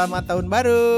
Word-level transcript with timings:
selamat 0.00 0.32
tahun 0.32 0.48
baru. 0.48 0.96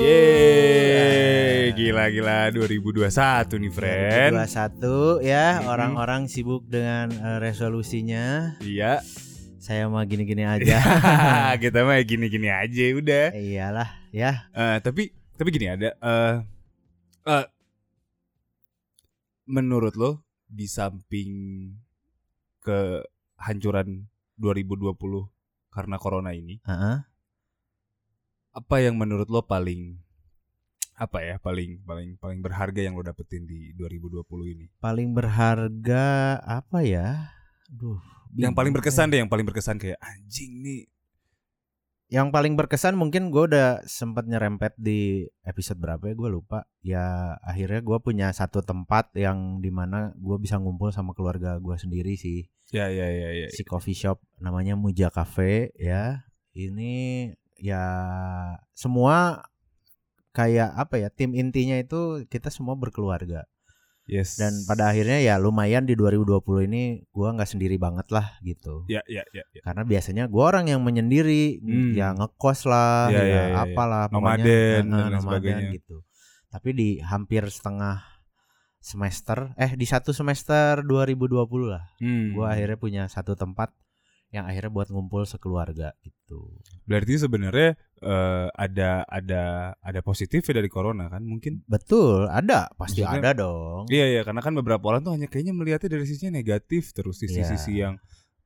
Yeay, 0.00 1.76
gila-gila 1.76 2.48
2021 2.56 3.60
nih, 3.60 3.68
friend. 3.76 4.32
2021 4.40 5.20
ya, 5.20 5.60
orang-orang 5.68 6.32
sibuk 6.32 6.64
dengan 6.64 7.12
eh, 7.12 7.44
resolusinya. 7.44 8.56
Iya. 8.64 9.04
Saya 9.60 9.84
mah 9.92 10.00
gini-gini 10.08 10.48
aja. 10.56 10.80
kita 11.60 11.84
mah 11.84 12.00
gini-gini 12.00 12.48
aja 12.48 12.84
udah. 12.96 13.36
Iyalah, 13.36 13.90
ya. 14.16 14.48
Eh, 14.56 14.80
tapi 14.80 15.12
tapi 15.36 15.48
gini 15.52 15.68
ada 15.68 15.92
eh 15.92 16.34
eh, 17.28 17.46
menurut 19.44 19.92
lo 19.92 20.24
di 20.48 20.64
samping 20.64 21.68
kehancuran 22.64 24.08
2020 24.40 24.96
karena 25.68 26.00
corona 26.00 26.32
ini, 26.32 26.64
Heeh. 26.64 26.96
Apa 28.58 28.82
yang 28.82 28.98
menurut 28.98 29.30
lo 29.30 29.46
paling 29.46 30.02
apa 30.98 31.22
ya 31.22 31.38
paling 31.38 31.78
paling 31.86 32.18
paling 32.18 32.42
berharga 32.42 32.82
yang 32.82 32.98
lo 32.98 33.06
dapetin 33.06 33.46
di 33.46 33.70
2020 33.78 34.26
ini? 34.58 34.66
Paling 34.82 35.14
berharga 35.14 36.36
apa 36.42 36.82
ya? 36.82 37.38
Duh. 37.70 38.02
Yang 38.34 38.52
paling 38.58 38.72
berkesan 38.74 39.08
ya. 39.08 39.10
deh, 39.14 39.18
yang 39.22 39.30
paling 39.30 39.46
berkesan 39.46 39.78
kayak 39.78 39.96
anjing 40.02 40.58
nih. 40.58 40.82
Yang 42.08 42.28
paling 42.34 42.58
berkesan 42.58 42.98
mungkin 42.98 43.30
gue 43.30 43.52
udah 43.52 43.84
sempat 43.84 44.24
nyerempet 44.26 44.74
di 44.74 45.28
episode 45.46 45.78
berapa 45.78 46.02
ya 46.10 46.14
gue 46.18 46.28
lupa. 46.34 46.66
Ya 46.82 47.36
akhirnya 47.46 47.78
gue 47.78 47.98
punya 48.02 48.34
satu 48.34 48.64
tempat 48.66 49.14
yang 49.14 49.62
di 49.62 49.70
mana 49.70 50.10
gue 50.18 50.36
bisa 50.42 50.58
ngumpul 50.58 50.90
sama 50.90 51.14
keluarga 51.14 51.62
gue 51.62 51.76
sendiri 51.78 52.18
sih. 52.18 52.50
Ya 52.74 52.90
ya 52.90 53.06
ya 53.06 53.28
ya. 53.32 53.48
si 53.54 53.62
coffee 53.62 53.96
shop 53.96 54.18
namanya 54.42 54.74
Muja 54.74 55.14
Cafe 55.14 55.70
ya. 55.78 56.26
Ini 56.58 57.32
ya 57.58 57.84
semua 58.72 59.42
kayak 60.30 60.70
apa 60.72 60.94
ya 60.96 61.08
tim 61.10 61.34
intinya 61.34 61.74
itu 61.74 62.00
kita 62.26 62.48
semua 62.48 62.74
berkeluarga 62.74 63.44
Yes. 64.08 64.40
dan 64.40 64.56
pada 64.64 64.88
akhirnya 64.88 65.20
ya 65.20 65.36
lumayan 65.36 65.84
di 65.84 65.92
2020 65.92 66.64
ini 66.64 66.82
gua 67.12 67.36
nggak 67.36 67.44
sendiri 67.46 67.76
banget 67.76 68.08
lah 68.08 68.40
gitu 68.40 68.88
ya 68.88 69.04
ya 69.04 69.20
ya, 69.30 69.44
ya. 69.52 69.60
karena 69.60 69.84
biasanya 69.84 70.24
gua 70.26 70.48
orang 70.48 70.64
yang 70.66 70.80
menyendiri 70.80 71.60
Hmm. 71.60 71.92
ya 71.92 72.16
ngekos 72.16 72.64
lah 72.64 73.12
Ya, 73.12 73.20
ya, 73.20 73.20
ya, 73.20 73.28
ya, 73.28 73.42
ya. 73.44 73.56
apalah 73.68 74.08
Nomaden 74.08 74.40
pokoknya, 74.40 74.48
dan 74.48 74.84
eh, 74.88 74.96
nomaden 75.12 75.20
sebagainya. 75.20 75.70
gitu 75.76 75.96
tapi 76.48 76.68
di 76.72 76.88
hampir 77.04 77.44
setengah 77.52 78.00
semester 78.80 79.52
eh 79.56 79.76
di 79.76 79.84
satu 79.84 80.16
semester 80.16 80.80
2020 80.80 81.68
lah 81.68 81.84
Hmm. 82.00 82.32
gue 82.32 82.46
akhirnya 82.48 82.78
punya 82.80 83.02
satu 83.06 83.36
tempat 83.36 83.76
yang 84.28 84.44
akhirnya 84.44 84.68
buat 84.68 84.88
ngumpul 84.88 85.24
sekeluarga 85.24 85.96
gitu. 86.00 86.52
Berarti 86.84 87.16
sebenarnya 87.16 87.80
eh, 87.98 88.46
ada 88.52 89.02
ada 89.02 89.42
ada 89.74 90.00
positifnya 90.00 90.60
dari 90.60 90.68
corona 90.68 91.08
kan 91.08 91.22
mungkin? 91.22 91.64
Betul, 91.64 92.28
ada, 92.28 92.68
pasti 92.74 93.00
Maksudnya- 93.00 93.24
ada 93.24 93.30
dong. 93.34 93.88
Iya 93.88 94.06
iya 94.06 94.20
karena 94.22 94.38
kan 94.38 94.52
beberapa 94.52 94.84
orang 94.86 95.00
tuh 95.00 95.16
hanya 95.16 95.26
kayaknya 95.26 95.52
melihatnya 95.52 95.88
dari 95.90 96.04
sisinya 96.04 96.36
negatif 96.36 96.92
terus 96.92 97.18
sisi-sisi 97.18 97.72
Iya. 97.74 97.82
yang 97.88 97.94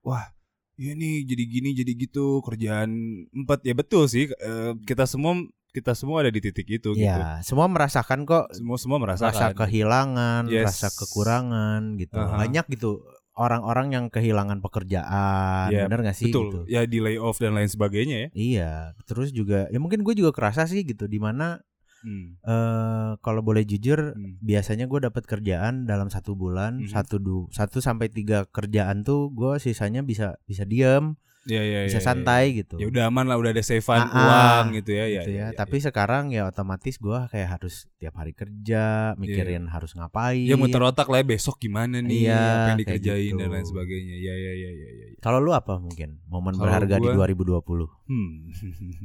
wah 0.01 0.31
iya 0.75 0.95
nih 0.95 1.27
jadi 1.27 1.45
gini 1.45 1.71
jadi 1.75 1.93
gitu 1.95 2.41
kerjaan 2.41 2.91
empat 3.35 3.61
ya 3.63 3.75
betul 3.75 4.07
sih 4.07 4.31
eh, 4.31 4.73
kita 4.83 5.05
semua 5.05 5.37
kita 5.69 5.97
semua 5.97 6.21
ada 6.21 6.29
di 6.29 6.37
titik 6.39 6.69
itu 6.69 6.93
gitu. 6.93 7.01
Iya, 7.01 7.41
semua 7.41 7.65
merasakan 7.65 8.23
kok 8.23 8.45
Semua 8.53 8.77
semua 8.77 9.01
rasa 9.03 9.33
merasakan. 9.33 9.57
kehilangan, 9.57 10.43
Yes. 10.47 10.69
rasa 10.69 10.89
kekurangan 10.93 11.97
gitu. 11.97 12.13
Aha. 12.15 12.45
Banyak 12.45 12.69
gitu 12.71 13.01
orang-orang 13.35 13.93
yang 13.93 14.05
kehilangan 14.09 14.61
pekerjaan, 14.61 15.73
Iya, 15.73 15.89
bener 15.89 16.05
gak 16.05 16.17
sih 16.17 16.29
Betul. 16.29 16.45
gitu? 16.45 16.59
Ya 16.69 16.85
di 16.85 16.99
layoff 16.99 17.37
dan 17.37 17.57
lain 17.57 17.67
sebagainya 17.67 18.17
ya. 18.17 18.29
Iya, 18.33 18.73
terus 19.05 19.33
juga 19.33 19.67
ya 19.69 19.79
mungkin 19.79 20.03
gue 20.03 20.13
juga 20.13 20.31
kerasa 20.31 20.65
sih 20.65 20.83
gitu 20.83 21.07
di 21.07 21.17
mana 21.17 21.61
Hmm. 22.03 22.35
eh 22.43 23.11
kalau 23.23 23.41
boleh 23.41 23.63
jujur 23.63 24.13
Hmm. 24.13 24.35
biasanya 24.43 24.91
gue 24.91 25.01
dapat 25.01 25.23
kerjaan 25.23 25.87
dalam 25.87 26.11
satu 26.11 26.35
bulan 26.35 26.83
Mhm. 26.83 26.91
satu 26.91 27.17
du 27.17 27.47
satu 27.49 27.79
sampai 27.79 28.11
tiga 28.11 28.43
kerjaan 28.45 29.07
tuh 29.07 29.31
gue 29.31 29.55
sisanya 29.57 30.03
bisa 30.03 30.35
bisa 30.43 30.67
diem 30.67 31.15
Ya, 31.43 31.59
ya, 31.59 31.83
bisa 31.83 31.99
ya, 31.99 31.99
ya, 31.99 32.07
santai 32.07 32.45
gitu 32.55 32.79
Ya 32.79 32.87
udah 32.87 33.11
aman 33.11 33.27
lah 33.27 33.35
udah 33.35 33.51
ada 33.51 33.61
savean 33.61 33.99
Ah, 34.01 34.07
ah, 34.07 34.23
uang 34.63 34.79
gitu 34.79 34.95
ya. 34.95 35.11
gitu 35.11 35.31
ya, 35.31 35.43
ya, 35.43 35.43
ya, 35.43 35.47
tapi 35.53 35.79
sekarang 35.79 36.31
ya 36.31 36.47
otomatis 36.47 36.95
gue 36.97 37.19
kayak 37.29 37.49
harus 37.53 37.91
tiap 37.97 38.15
hari 38.15 38.31
kerja 38.31 39.11
mikirin 39.17 39.67
harus 39.67 39.91
ngapain 39.93 40.39
Ya 40.41 40.55
muter 40.55 40.79
otak 40.79 41.07
lah 41.07 41.19
ya, 41.19 41.27
besok 41.29 41.59
gimana 41.59 41.99
nih 41.99 42.25
Iya, 42.25 42.39
apa 42.39 42.69
yang 42.69 42.79
dikerjain 42.79 43.33
dan 43.33 43.43
gitu. 43.43 43.53
lain 43.53 43.67
sebagainya. 43.67 44.17
Ya 44.17 44.35
ya 44.37 44.53
ya 44.53 44.71
ya 44.71 44.91
ya. 44.93 45.07
ya. 45.09 45.19
kalau 45.19 45.39
lu 45.39 45.51
apa 45.51 45.77
mungkin 45.77 46.23
momen 46.25 46.55
Kalau 46.55 46.63
berharga 46.65 46.97
di 46.97 47.09
gua- 47.09 47.27
2020 47.27 47.91
Hmm. 48.07 48.39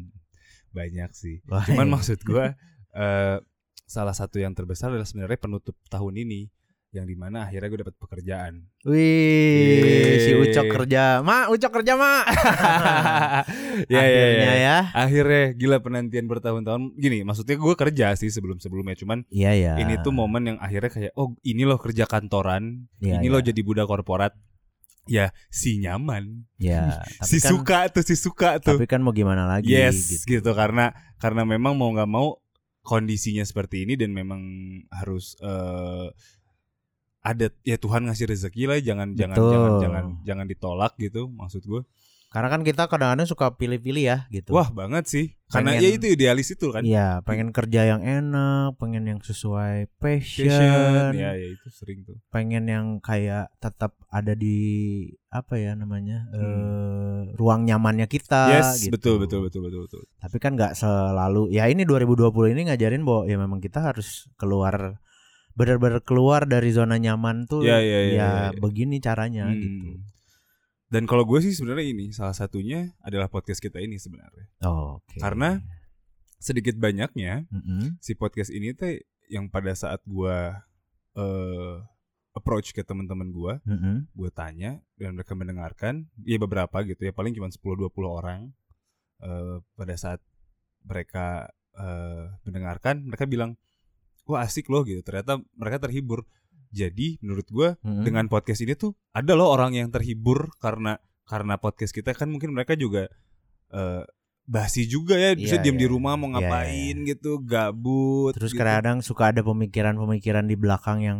Banyak 0.73 1.09
sih. 1.11 1.41
Wah, 1.45 1.63
Cuman 1.63 1.87
iya. 1.87 1.93
maksud 1.95 2.19
gua 2.21 2.53
eh 2.93 3.37
salah 3.83 4.11
satu 4.11 4.37
yang 4.37 4.51
terbesar 4.51 4.91
adalah 4.91 5.05
sebenarnya 5.05 5.39
penutup 5.39 5.73
tahun 5.87 6.19
ini 6.19 6.51
yang 6.97 7.05
di 7.05 7.13
mana 7.13 7.45
akhirnya 7.45 7.69
gue 7.69 7.79
dapat 7.85 7.95
pekerjaan. 7.95 8.53
wih 8.81 10.17
si. 10.19 10.31
Ucok 10.33 10.65
kerja 10.67 11.21
ma 11.21 11.45
Ucok 11.47 11.71
kerja 11.81 11.93
ma 11.93 12.25
ya, 13.93 13.97
ya, 13.97 14.01
akhirnya 14.01 14.53
ya. 14.53 14.55
ya 14.57 14.77
Akhirnya 14.93 15.43
gila 15.53 15.77
penantian 15.79 16.25
bertahun-tahun. 16.25 16.97
Gini, 16.97 17.21
maksudnya 17.21 17.55
gue 17.55 17.75
kerja 17.77 18.07
sih 18.17 18.33
sebelum-sebelumnya. 18.33 18.97
Cuman 18.97 19.23
iya 19.29 19.53
ya 19.53 19.73
ini 19.77 20.01
tuh 20.01 20.09
momen 20.11 20.55
yang 20.55 20.57
akhirnya 20.57 20.89
kayak 20.89 21.11
oh 21.13 21.37
ini 21.45 21.63
loh 21.63 21.77
kerja 21.77 22.09
kantoran, 22.09 22.89
Iya, 22.97 23.21
ini 23.21 23.27
iya. 23.29 23.33
loh 23.33 23.41
jadi 23.41 23.61
budak 23.61 23.85
korporat. 23.85 24.33
Ya 25.07 25.31
si 25.47 25.79
nyaman, 25.79 26.43
ya 26.59 26.99
tapi 27.23 27.31
si 27.31 27.37
kan, 27.39 27.47
suka 27.55 27.79
tuh 27.87 28.03
si 28.03 28.15
suka 28.19 28.49
tuh. 28.59 28.75
tapi 28.75 28.91
kan 28.91 28.99
mau 28.99 29.15
gimana 29.15 29.47
lagi 29.47 29.71
yes 29.71 30.27
gitu. 30.27 30.51
karena 30.51 30.91
karena 31.15 31.47
memang 31.47 31.79
mau 31.79 31.87
nggak 31.95 32.11
mau 32.11 32.43
kondisinya 32.83 33.47
seperti 33.47 33.87
ini 33.87 33.95
dan 33.95 34.11
memang 34.11 34.43
harus 34.91 35.39
eh 35.39 36.11
ada 37.27 37.45
ya 37.61 37.75
Tuhan 37.75 38.01
ngasih 38.03 38.25
rezeki 38.29 38.63
lah 38.65 38.79
jangan 38.79 39.11
jangan 39.13 39.35
Betul. 39.35 39.51
jangan 39.51 39.71
jangan 39.77 40.05
jangan 40.23 40.45
ditolak 40.45 40.93
gitu 40.97 41.27
maksud 41.29 41.61
gue 41.61 41.83
Karena 42.27 42.51
kan 42.51 42.59
kita 42.61 42.91
kadang-kadang 42.91 43.23
suka 43.25 43.55
pilih-pilih 43.55 44.03
ya 44.03 44.17
gitu. 44.29 44.51
wah 44.51 44.67
banget 44.69 45.07
sih 45.07 45.25
karena 45.47 45.73
Pengen- 45.73 45.81
ya 45.81 45.89
itu 45.89 46.05
idealis 46.09 46.47
itu 46.49 46.67
kan 46.67 46.83
Iya, 46.83 47.23
pengen 47.23 47.49
kerja 47.49 47.87
yang 47.87 48.03
enak, 48.03 48.75
pengen 48.75 49.07
yang 49.07 49.19
sesuai 49.21 49.87
passion, 49.95 50.43
passion 50.45 51.15
ya 51.15 51.31
ya 51.33 51.47
itu 51.47 51.67
sering 51.69 52.03
tuh 52.03 52.19
pengen 52.27 52.67
yang 52.67 52.99
kayak 52.99 53.47
tetap 53.57 53.95
ada 54.09 54.35
di 54.35 54.59
apa 55.29 55.55
ya 55.55 55.71
namanya 55.73 56.27
Hmm. 56.29 56.43
eh, 56.43 57.21
ruang 57.33 57.63
nyamannya 57.63 58.07
kita. 58.07 58.51
yes 58.53 58.75
gitu. 58.81 58.91
betul 58.91 59.15
betul 59.17 59.39
betul 59.41 59.61
betul 59.63 59.81
betul 59.85 60.01
Tapi 60.17 60.37
kan 60.37 60.51
nggak 60.53 60.75
selalu. 60.75 61.47
Ya 61.49 61.63
ini 61.65 61.83
2020 61.83 62.27
ini 62.49 62.67
ngajarin 62.67 63.01
bahwa 63.01 63.23
ya 63.23 63.37
memang 63.37 63.59
kita 63.59 63.79
harus 63.81 64.27
keluar 64.35 64.99
benar-benar 65.57 66.05
keluar 66.05 66.45
dari 66.45 66.69
zona 66.69 66.95
nyaman 66.95 67.49
tuh. 67.49 67.65
Ya, 67.65 67.81
ya, 67.81 67.81
ya, 67.81 67.99
ya, 68.05 68.13
ya. 68.13 68.29
begini 68.55 69.01
caranya 69.01 69.49
Hmm. 69.49 69.57
gitu. 69.57 69.89
dan 70.87 71.03
kalau 71.03 71.27
gue 71.27 71.43
sih 71.43 71.51
sebenarnya 71.51 71.83
ini 71.89 72.05
salah 72.11 72.31
satunya 72.31 72.95
adalah 73.03 73.27
podcast 73.27 73.59
kita 73.59 73.75
ini 73.77 73.99
sebenarnya 73.99 74.47
Oh, 74.63 75.03
Oke. 75.03 75.19
Karena- 75.19 75.59
sedikit 76.39 76.77
banyaknya 76.77 77.43
Mm-mm. 77.49 77.97
si 77.99 78.13
podcast 78.13 78.47
ini 78.49 78.71
teh 78.71 79.01
yang 79.27 79.49
pada 79.49 79.73
saat 79.73 79.99
gua 80.05 80.63
eh 81.11 81.75
approach 82.31 82.71
ke 82.71 82.85
teman-teman 82.85 83.33
gua, 83.33 83.57
Mm-mm. 83.65 84.05
gue 84.07 84.29
tanya 84.29 84.77
dan 84.95 85.17
mereka 85.17 85.33
mendengarkan, 85.33 86.05
ya 86.21 86.37
beberapa 86.37 86.85
gitu 86.85 87.01
ya, 87.01 87.11
paling 87.11 87.33
cuma 87.33 87.49
10 87.49 87.57
20 87.57 87.89
orang 88.07 88.53
eh 89.19 89.57
pada 89.73 89.97
saat 89.97 90.21
mereka 90.83 91.49
eh 91.73 92.25
mendengarkan, 92.45 93.01
mereka 93.03 93.25
bilang, 93.25 93.57
"Wah, 94.27 94.43
asik 94.43 94.67
loh." 94.67 94.83
gitu. 94.83 94.99
Ternyata 95.01 95.39
mereka 95.55 95.81
terhibur. 95.81 96.27
Jadi, 96.67 97.15
menurut 97.23 97.47
gua 97.47 97.69
Mm-mm. 97.79 98.03
dengan 98.03 98.27
podcast 98.27 98.59
ini 98.59 98.75
tuh 98.75 98.91
ada 99.11 99.31
loh 99.33 99.47
orang 99.47 99.71
yang 99.71 99.87
terhibur 99.87 100.51
karena 100.59 100.99
karena 101.23 101.55
podcast 101.55 101.95
kita 101.95 102.11
kan 102.11 102.27
mungkin 102.27 102.51
mereka 102.51 102.75
juga 102.75 103.07
eh 103.71 104.03
basi 104.43 104.87
juga 104.87 105.15
ya, 105.15 105.35
bisa 105.35 105.59
Iya, 105.59 105.63
diam 105.63 105.75
di 105.75 105.83
iya. 105.83 105.91
rumah 105.91 106.15
mau 106.15 106.27
Iya, 106.27 106.39
ngapain 106.39 106.95
iya. 107.03 107.07
gitu, 107.11 107.39
gabut. 107.39 108.31
Terus 108.31 108.55
gitu. 108.55 108.63
kadang 108.63 108.99
suka 108.99 109.35
ada 109.35 109.43
pemikiran-pemikiran 109.43 110.43
di 110.43 110.55
belakang 110.55 110.99
yang 111.03 111.19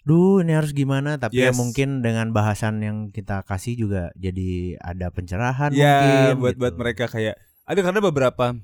Duh 0.00 0.40
ini 0.40 0.56
harus 0.56 0.72
gimana 0.72 1.14
Tapi 1.14 1.38
ya 1.38 1.52
Yes. 1.52 1.60
mungkin 1.60 2.00
dengan 2.00 2.32
bahasan 2.32 2.80
yang 2.80 2.96
kita 3.12 3.44
kasih 3.44 3.76
juga 3.76 4.08
Jadi 4.16 4.72
ada 4.80 5.12
pencerahan 5.12 5.70
ya 5.70 6.00
mungkin 6.32 6.40
buat 6.40 6.54
gitu. 6.56 6.60
buat 6.62 6.74
mereka 6.74 7.04
kayak 7.06 7.36
ada 7.68 7.80
karena 7.84 8.00
beberapa 8.00 8.56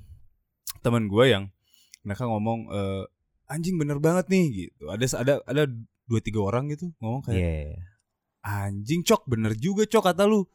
teman 0.80 1.06
gue 1.06 1.24
yang 1.28 1.44
mereka 2.02 2.24
ngomong 2.24 2.72
eh, 2.72 3.04
anjing 3.46 3.78
bener 3.78 3.98
banget 3.98 4.26
nih 4.31 4.44
gitu. 4.66 4.90
Ada 4.90 5.06
ada 5.22 5.34
ada 5.46 5.62
dua 6.06 6.20
tiga 6.22 6.43
orang 6.43 6.70
gitu 6.70 6.90
ngomong 7.02 7.26
kayak 7.26 7.38
Iya 7.38 7.78
anjing 8.46 9.02
cok 9.02 9.26
bener 9.26 9.58
juga 9.58 9.82
cok 9.84 10.14
kata 10.14 10.25
lu. 10.31 10.46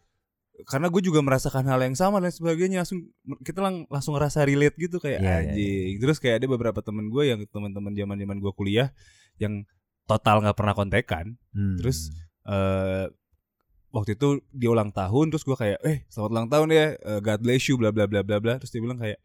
Karena 0.61 0.93
gue 0.93 1.01
juga 1.01 1.19
merasakan 1.25 1.65
hal 1.67 1.79
yang 1.81 1.97
sama 1.97 2.21
dan 2.21 2.29
sebagainya 2.29 2.85
langsung 2.85 3.09
kita 3.41 3.65
lang, 3.65 3.89
langsung 3.89 4.13
ngerasa 4.13 4.45
relate 4.45 4.77
gitu 4.77 5.01
kayak 5.01 5.19
Iya, 5.19 5.27
iya, 5.27 5.39
anjing. 5.41 5.93
Terus 5.99 6.17
kayak 6.21 6.35
ada 6.43 6.47
beberapa 6.47 6.79
temen 6.85 7.09
gue 7.09 7.23
yang 7.27 7.39
teman-teman 7.49 7.91
zaman 7.97 8.15
zaman 8.15 8.37
gue 8.39 8.51
kuliah 8.53 8.87
yang 9.41 9.65
total 10.05 10.39
nggak 10.39 10.55
pernah 10.55 10.75
kontekan 10.77 11.35
Hmm. 11.51 11.75
Terus, 11.81 12.13
eh 12.47 13.11
waktu 13.91 14.15
itu 14.15 14.39
dia 14.55 14.71
ulang 14.71 14.95
tahun 14.95 15.35
terus 15.35 15.43
gue 15.43 15.57
kayak 15.59 15.83
eh 15.83 16.07
selamat 16.07 16.31
ulang 16.31 16.47
tahun 16.47 16.67
ya 16.71 16.85
eh, 16.95 17.19
God 17.19 17.39
bless 17.43 17.67
you 17.67 17.75
bla 17.75 17.91
bla 17.91 18.05
bla 18.07 18.21
bla 18.23 18.37
bla. 18.39 18.53
Terus 18.61 18.71
dia 18.71 18.81
bilang 18.85 19.01
kayak 19.01 19.17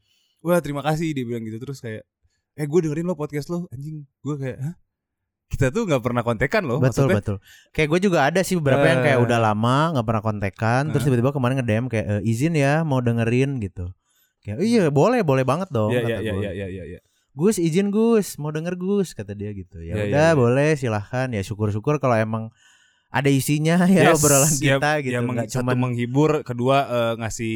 wah 0.43 0.59
terima 0.59 0.83
kasih 0.83 1.13
dia 1.13 1.23
bilang 1.23 1.45
gitu. 1.45 1.61
Terus 1.61 1.79
kayak 1.85 2.03
eh 2.57 2.65
gue 2.65 2.81
dengerin 2.81 3.05
lo 3.05 3.15
podcast 3.15 3.47
lo 3.47 3.69
anjing 3.69 4.03
gue 4.03 4.35
kayak 4.35 4.59
Hah? 4.59 4.75
kita 5.47 5.71
tuh 5.71 5.85
nggak 5.85 6.01
pernah 6.01 6.23
kontekan 6.23 6.65
loh 6.65 6.77
betul 6.77 7.07
maksudnya 7.07 7.17
betul. 7.17 7.37
Kayak 7.71 7.89
gue 7.89 8.01
juga 8.03 8.19
ada 8.25 8.41
sih 8.41 8.57
beberapa 8.57 8.83
yang 8.83 9.01
kayak 9.01 9.19
Eh. 9.19 9.23
udah 9.23 9.39
lama 9.41 9.77
nggak 9.93 10.03
pernah 10.05 10.23
kontekan, 10.25 10.83
terus 10.89 11.01
Eh. 11.01 11.07
tiba-tiba 11.07 11.31
kemarin 11.31 11.55
nge-DM 11.57 11.87
kayak 11.87 12.07
"Eh, 12.09 12.23
izin 12.27 12.55
ya 12.55 12.83
mau 12.83 12.99
dengerin 12.99 13.61
gitu. 13.61 13.95
Kayak 14.41 14.59
iya 14.61 14.83
boleh 14.89 15.23
boleh 15.23 15.43
banget 15.43 15.71
dong 15.71 15.91
Iya 15.91 16.03
kata 16.03 16.11
iya 16.17 16.19
gue. 16.27 16.41
iya 16.41 16.51
iya 16.53 16.67
iya 16.67 16.85
iya. 16.89 17.01
Gus 17.31 17.57
izin 17.57 17.89
Gus 17.89 18.35
mau 18.37 18.49
denger 18.49 18.75
Gus 18.75 19.13
kata 19.13 19.33
dia 19.33 19.53
gitu. 19.53 19.79
Ya 19.79 19.93
Iya, 19.93 19.95
iya, 19.95 20.05
udah 20.09 20.27
iya. 20.27 20.35
boleh 20.35 20.71
silahkan 20.75 21.29
ya 21.29 21.43
syukur-syukur 21.43 21.99
kalau 21.99 22.17
emang 22.17 22.51
ada 23.09 23.29
isinya 23.29 23.79
ya 23.87 24.11
Yes, 24.11 24.19
obrolan 24.19 24.51
ya- 24.51 24.77
kita 24.77 24.91
gitu 25.01 25.15
ya 25.15 25.21
nggak 25.23 25.47
cuman 25.53 25.77
menghibur 25.79 26.43
kedua 26.43 26.77
eh, 26.83 27.13
ngasih 27.19 27.55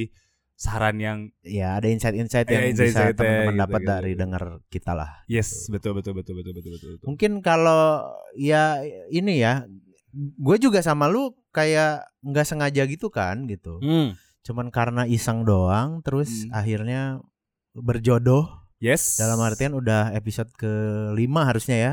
saran 0.61 1.01
yang 1.01 1.19
ya 1.41 1.81
ada 1.81 1.89
insight-insight 1.89 2.45
yang 2.45 2.69
bisa 2.69 2.85
insight-insight-nya 2.85 3.17
teman-teman 3.17 3.49
gitu, 3.57 3.63
dapat 3.65 3.81
gitu, 3.81 3.89
dari 3.89 4.11
gitu. 4.13 4.21
denger 4.21 4.45
kita 4.69 4.93
lah. 4.93 5.11
yes 5.25 5.49
Gitu. 5.49 5.73
betul 5.73 5.93
betul 5.97 6.13
betul 6.13 6.35
betul 6.37 6.53
betul 6.53 6.71
betul 6.77 6.89
betul. 6.93 7.07
Mungkin 7.09 7.33
kalau 7.41 8.05
ya 8.37 8.85
ini 9.09 9.41
ya 9.41 9.65
gue 10.13 10.57
juga 10.61 10.85
sama 10.85 11.09
lu 11.09 11.33
kayak 11.49 12.05
nggak 12.21 12.45
sengaja 12.45 12.85
gitu 12.85 13.09
kan 13.09 13.49
gitu. 13.49 13.81
Hmm. 13.81 14.13
Cuman 14.45 14.69
karena 14.69 15.09
iseng 15.09 15.49
doang 15.49 16.05
terus 16.05 16.45
Hmm. 16.45 16.53
akhirnya 16.53 17.25
berjodoh 17.73 18.60
Yes. 18.81 19.21
dalam 19.21 19.37
artian 19.45 19.77
udah 19.77 20.09
episode 20.17 20.49
kelima 20.57 21.45
harusnya 21.45 21.77
ya. 21.77 21.93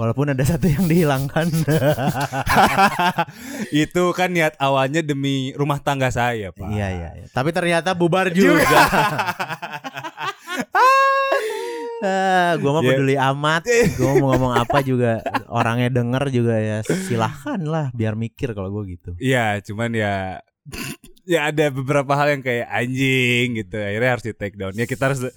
Walaupun 0.00 0.32
ada 0.32 0.40
satu 0.48 0.64
yang 0.64 0.88
dihilangkan. 0.88 1.44
itu 3.84 4.02
kan 4.16 4.32
niat 4.32 4.56
awalnya 4.56 5.04
demi 5.04 5.52
rumah 5.52 5.84
tangga 5.84 6.08
saya, 6.08 6.48
Pak. 6.48 6.72
Iya 6.72 6.88
iya. 6.88 7.08
iya. 7.20 7.26
Tapi 7.28 7.52
ternyata 7.52 7.92
bubar 7.92 8.32
juga. 8.32 8.64
ah, 12.00 12.56
gua 12.56 12.80
mah 12.80 12.82
Ya. 12.82 12.88
peduli 12.96 13.16
amat. 13.20 13.62
Gua 14.00 14.12
mau 14.16 14.32
ngomong 14.32 14.56
apa 14.56 14.80
juga 14.80 15.20
orangnya 15.52 15.92
denger 15.92 16.32
juga 16.32 16.56
ya 16.56 16.78
silahkan 16.84 17.60
lah 17.60 17.92
biar 17.92 18.16
mikir 18.16 18.56
kalau 18.56 18.72
gua 18.72 18.88
gitu. 18.88 19.12
Iya, 19.20 19.60
cuman 19.60 19.92
ya 19.92 20.40
ya 21.28 21.52
ada 21.52 21.68
beberapa 21.68 22.16
hal 22.16 22.40
yang 22.40 22.42
kayak 22.44 22.72
anjing 22.72 23.60
gitu. 23.60 23.76
Akhirnya 23.76 24.10
harus 24.16 24.24
di 24.24 24.32
take 24.32 24.56
down. 24.56 24.72
Ya 24.72 24.88
kita 24.88 25.12
harus 25.12 25.28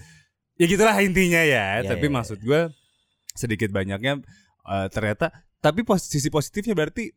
ya 0.55 0.65
gitulah 0.65 0.95
intinya 0.97 1.39
ya. 1.39 1.79
Iya, 1.79 1.87
tapi 1.87 2.07
iya, 2.07 2.13
maksud 2.13 2.39
gue 2.39 2.61
sedikit 3.31 3.69
banyaknya 3.69 4.23
eh, 4.65 4.87
ternyata 4.89 5.31
tapi 5.59 5.81
pos- 5.81 6.05
sisi 6.05 6.27
positifnya 6.27 6.73
berarti 6.73 7.11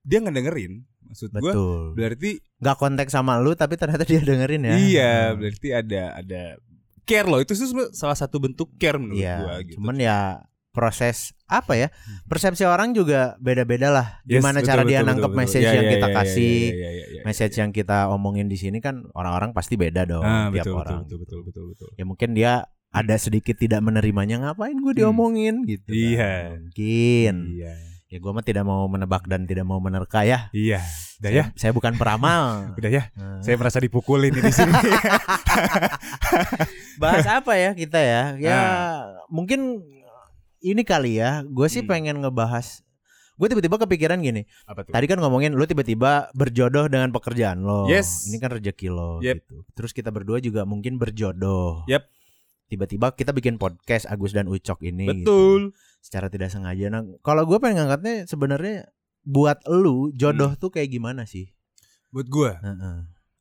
dia 0.00 0.18
ngedengerin. 0.20 0.84
Maksud 1.04 1.30
gue 1.32 1.52
berarti 1.92 2.40
Gak 2.56 2.80
kontak 2.80 3.08
sama 3.08 3.36
lu 3.38 3.52
tapi 3.52 3.76
ternyata 3.76 4.02
dia 4.02 4.20
dengerin 4.20 4.64
ya. 4.64 4.74
iya, 4.74 5.12
Hmm. 5.30 5.36
berarti 5.38 5.68
ada 5.70 6.02
ada 6.16 6.42
care 7.04 7.28
loh. 7.28 7.36
Itu 7.38 7.52
sebenarnya 7.52 7.92
salah 7.92 8.16
satu 8.16 8.40
bentuk 8.40 8.72
care 8.74 8.96
menurut 8.96 9.20
Iya. 9.20 9.36
gua 9.38 9.54
gitu. 9.60 9.76
Cuman 9.76 9.96
ya 10.00 10.40
proses 10.74 11.30
apa 11.46 11.78
ya 11.78 11.88
persepsi 12.26 12.66
orang 12.66 12.90
juga 12.90 13.38
beda-beda 13.38 13.88
lah. 13.88 14.06
Yes, 14.26 14.42
Gimana 14.42 14.58
betul, 14.58 14.68
cara 14.68 14.82
dia 14.82 14.98
betul, 14.98 15.06
nangkep 15.06 15.22
betul, 15.22 15.30
betul. 15.30 15.46
message 15.46 15.62
Iya, 15.62 15.72
yang 15.72 15.86
iya, 15.86 15.92
kita 15.94 16.08
iya, 16.10 16.16
kasih, 16.16 16.50
iya, 16.58 16.74
iya, 16.74 16.90
iya, 16.90 17.04
iya, 17.06 17.20
message 17.22 17.54
yang 17.54 17.70
kita 17.70 17.98
omongin 18.10 18.46
di 18.46 18.58
sini 18.58 18.78
kan 18.78 19.06
orang-orang 19.12 19.54
pasti 19.54 19.74
beda 19.74 20.02
dong 20.02 20.20
Ah, 20.20 20.50
tiap 20.50 20.66
betul, 20.66 20.74
orang. 20.76 21.00
betul, 21.00 21.18
betul, 21.22 21.38
betul, 21.40 21.40
betul, 21.46 21.64
betul. 21.70 21.88
Ya 21.94 22.04
mungkin 22.04 22.30
dia 22.32 22.52
ada 22.90 23.14
sedikit 23.16 23.54
tidak 23.54 23.78
menerimanya 23.80 24.38
ngapain 24.40 24.74
gue 24.74 24.92
diomongin 24.94 25.62
gitu. 25.64 25.86
kan. 25.86 25.94
Hmm. 25.94 26.10
Iya. 26.10 26.32
Mungkin. 26.60 27.34
Iya. 27.54 27.72
Ya 28.06 28.18
gue 28.18 28.30
mah 28.30 28.42
tidak 28.42 28.62
mau 28.62 28.86
menebak 28.86 29.26
dan 29.26 29.42
tidak 29.42 29.62
mau 29.62 29.78
menerka 29.78 30.22
ya. 30.22 30.46
Iya. 30.50 30.78
Udah 31.18 31.30
Saya, 31.30 31.38
ya. 31.40 31.44
saya 31.54 31.70
bukan 31.70 31.94
peramal. 31.94 32.42
Udah 32.78 32.86
ya. 32.88 33.10
Nah, 33.12 33.38
Saya 33.40 33.54
merasa 33.56 33.78
dipukulin 33.78 34.30
ini 34.30 34.38
di 34.40 34.52
sini. 34.52 34.70
bahas 36.96 37.26
apa 37.26 37.52
ya 37.54 37.70
kita 37.72 37.98
ya? 37.98 38.22
Ya 38.38 38.54
Ah. 38.54 38.98
mungkin 39.26 39.82
ini 40.64 40.82
kali 40.82 41.20
ya. 41.20 41.44
Gue 41.44 41.68
sih 41.68 41.80
Hmm. 41.80 41.90
pengen 41.90 42.16
ngebahas. 42.18 42.80
Gue 43.34 43.50
tiba-tiba 43.50 43.76
kepikiran 43.76 44.18
gini. 44.18 44.46
Apa 44.64 44.82
tuh? 44.82 44.94
Tadi 44.94 45.04
kan 45.04 45.18
ngomongin 45.18 45.52
lu 45.52 45.64
tiba-tiba 45.64 46.30
berjodoh 46.32 46.86
dengan 46.86 47.10
pekerjaan 47.10 47.60
lo. 47.60 47.84
Yes. 47.84 48.24
Ini 48.24 48.38
kan 48.38 48.50
rezeki 48.50 48.88
lo 48.88 49.18
Yep. 49.20 49.34
gitu. 49.36 49.56
Terus 49.74 49.90
kita 49.90 50.08
berdua 50.08 50.38
juga 50.38 50.62
mungkin 50.62 50.96
berjodoh. 50.96 51.82
Yep. 51.84 52.06
Tiba-tiba 52.64 53.12
kita 53.12 53.30
bikin 53.30 53.54
podcast 53.54 54.06
Agus 54.06 54.30
dan 54.30 54.46
Ucok 54.46 54.80
ini. 54.82 55.04
gitu. 55.04 55.18
Betul. 55.20 55.60
Secara 56.00 56.26
tidak 56.28 56.48
sengaja. 56.48 56.88
Nah, 56.88 57.02
kalau 57.20 57.44
gue 57.44 57.58
pengen 57.58 57.82
ngangkatnya 57.82 58.24
sebenarnya 58.24 58.88
buat 59.20 59.60
lu 59.66 60.08
jodoh 60.10 60.48
Hmm. 60.48 60.60
tuh 60.60 60.70
kayak 60.70 60.88
gimana 60.88 61.24
sih? 61.24 61.50
Buat 62.08 62.28
gua. 62.28 62.56
Heeh. 62.56 62.96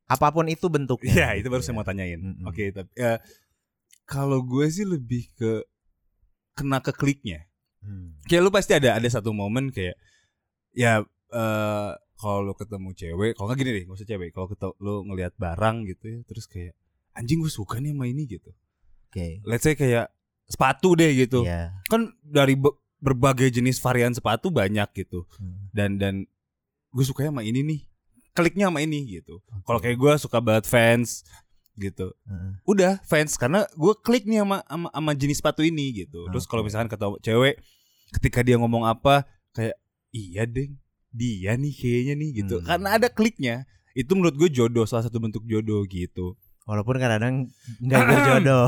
Apa 0.05 0.29
pun 0.29 0.47
itu 0.47 0.65
bentuknya. 0.67 1.13
Iya, 1.13 1.29
itu 1.35 1.39
gitu 1.39 1.47
baru 1.49 1.59
ya. 1.59 1.65
saya 1.65 1.75
mau 1.75 1.85
tanyain. 1.85 2.19
Mm-mm. 2.19 2.45
Oke, 2.45 2.71
tapi 2.71 2.89
ya, 2.93 3.21
kalau 4.03 4.41
gue 4.41 4.65
sih 4.67 4.83
lebih 4.83 5.29
ke 5.33 5.63
kena 6.53 6.79
ke 6.79 6.93
kliknya. 6.93 7.45
Hmm. 7.83 8.15
Kayak 8.29 8.41
lu 8.47 8.51
pasti 8.53 8.71
ada 8.77 8.95
ada 8.95 9.07
satu 9.09 9.35
momen 9.35 9.69
kayak 9.69 9.97
ya 10.73 11.03
eh 11.33 11.91
kalau 12.13 12.39
lu 12.39 12.53
ketemu 12.55 12.95
cewek, 12.95 13.31
kalau 13.35 13.51
nggak 13.51 13.59
gini 13.59 13.71
deh, 13.83 13.85
usah 13.91 14.07
cewek. 14.07 14.31
Kalau 14.31 14.47
ketemu 14.47 14.73
lu 14.79 14.95
ngelihat 15.11 15.33
barang 15.35 15.83
gitu 15.91 16.05
ya, 16.07 16.19
terus 16.23 16.47
kayak 16.47 16.71
anjing 17.19 17.43
gue 17.43 17.51
suka 17.51 17.83
nih 17.83 17.91
sama 17.91 18.05
ini 18.07 18.23
gitu. 18.29 18.49
Oke. 19.11 19.43
Let's 19.43 19.67
say 19.67 19.75
kayak 19.75 20.07
sepatu 20.47 20.95
deh 20.95 21.11
gitu. 21.13 21.43
Iya. 21.43 21.75
Kan 21.91 22.15
dari 22.23 22.55
be- 22.55 22.79
berbagai 23.03 23.51
jenis 23.51 23.83
varian 23.83 24.15
sepatu 24.15 24.49
banyak 24.49 24.87
gitu. 24.95 25.27
Hmm. 25.35 25.67
Dan 25.75 25.99
dan 25.99 26.15
gue 26.95 27.03
suka 27.03 27.27
sama 27.27 27.43
ini 27.43 27.59
nih. 27.59 27.81
Kliknya 28.33 28.71
sama 28.71 28.79
ini 28.81 29.03
gitu. 29.19 29.43
Kalau 29.67 29.83
Oke. 29.83 29.91
kayak 29.91 29.97
gue 29.99 30.13
suka 30.17 30.39
banget 30.39 30.65
fans 30.65 31.27
gitu. 31.77 32.13
Heeh. 32.25 32.51
Udah 32.65 33.01
fans 33.05 33.35
karena 33.35 33.65
gue 33.73 33.93
klik 34.01 34.25
nih 34.29 34.45
sama, 34.45 34.61
sama 34.65 34.87
sama 34.93 35.11
jenis 35.17 35.37
sepatu 35.41 35.61
ini 35.65 36.05
gitu. 36.05 36.29
Terus 36.29 36.45
kalau 36.45 36.63
misalkan 36.65 36.89
ketemu 36.89 37.15
cewek 37.21 37.55
ketika 38.19 38.39
dia 38.45 38.55
ngomong 38.61 38.85
apa 38.85 39.25
kayak 39.57 39.77
iya 40.13 40.45
deh 40.45 40.69
dia 41.13 41.53
nih 41.57 41.73
kayaknya 41.73 42.13
nih 42.17 42.29
gitu. 42.43 42.55
Hmm. 42.61 42.67
Karena 42.67 42.89
ada 42.97 43.07
kliknya. 43.09 43.65
Itu 43.93 44.17
menurut 44.17 44.33
gue 44.33 44.49
jodoh 44.49 44.89
salah 44.89 45.05
satu 45.05 45.21
bentuk 45.21 45.45
jodoh 45.45 45.85
gitu. 45.85 46.33
Walaupun 46.65 46.97
kadang-kadang 46.97 47.53
nggak 47.77 48.01
berjodoh. 48.09 48.67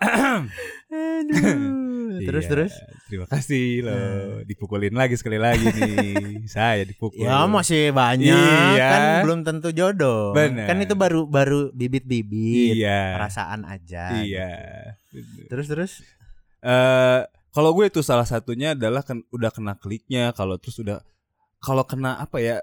Terus 2.22 2.44
Iya, 2.44 2.50
terus. 2.50 2.72
Terima 3.06 3.26
kasih 3.26 3.66
loh. 3.82 3.94
Hmm. 3.94 4.46
Dipukulin 4.46 4.94
lagi 4.94 5.18
sekali 5.18 5.38
lagi 5.38 5.66
nih. 5.66 6.44
Saya 6.54 6.86
dipukul. 6.86 7.24
Ya 7.24 7.42
masih 7.44 7.90
banyak 7.90 8.30
Iya. 8.76 8.86
kan 8.86 9.02
belum 9.26 9.40
tentu 9.42 9.68
jodoh. 9.70 10.30
Bener. 10.30 10.70
Kan 10.70 10.78
itu 10.78 10.94
baru 10.94 11.26
baru 11.26 11.74
bibit-bibit 11.74 12.78
Iya. 12.78 13.18
perasaan 13.18 13.64
aja. 13.64 14.14
Iya. 14.20 14.50
gitu. 15.10 15.50
Terus 15.50 15.66
terus. 15.66 15.92
eh 16.60 17.20
kalau 17.52 17.70
gue 17.70 17.86
itu 17.86 18.00
salah 18.00 18.24
satunya 18.24 18.72
adalah 18.72 19.04
kan 19.04 19.20
udah 19.28 19.52
kena 19.52 19.76
kliknya 19.76 20.32
kalau 20.32 20.56
terus 20.56 20.80
udah 20.80 21.04
kalau 21.60 21.84
kena 21.84 22.16
apa 22.16 22.40
ya 22.40 22.56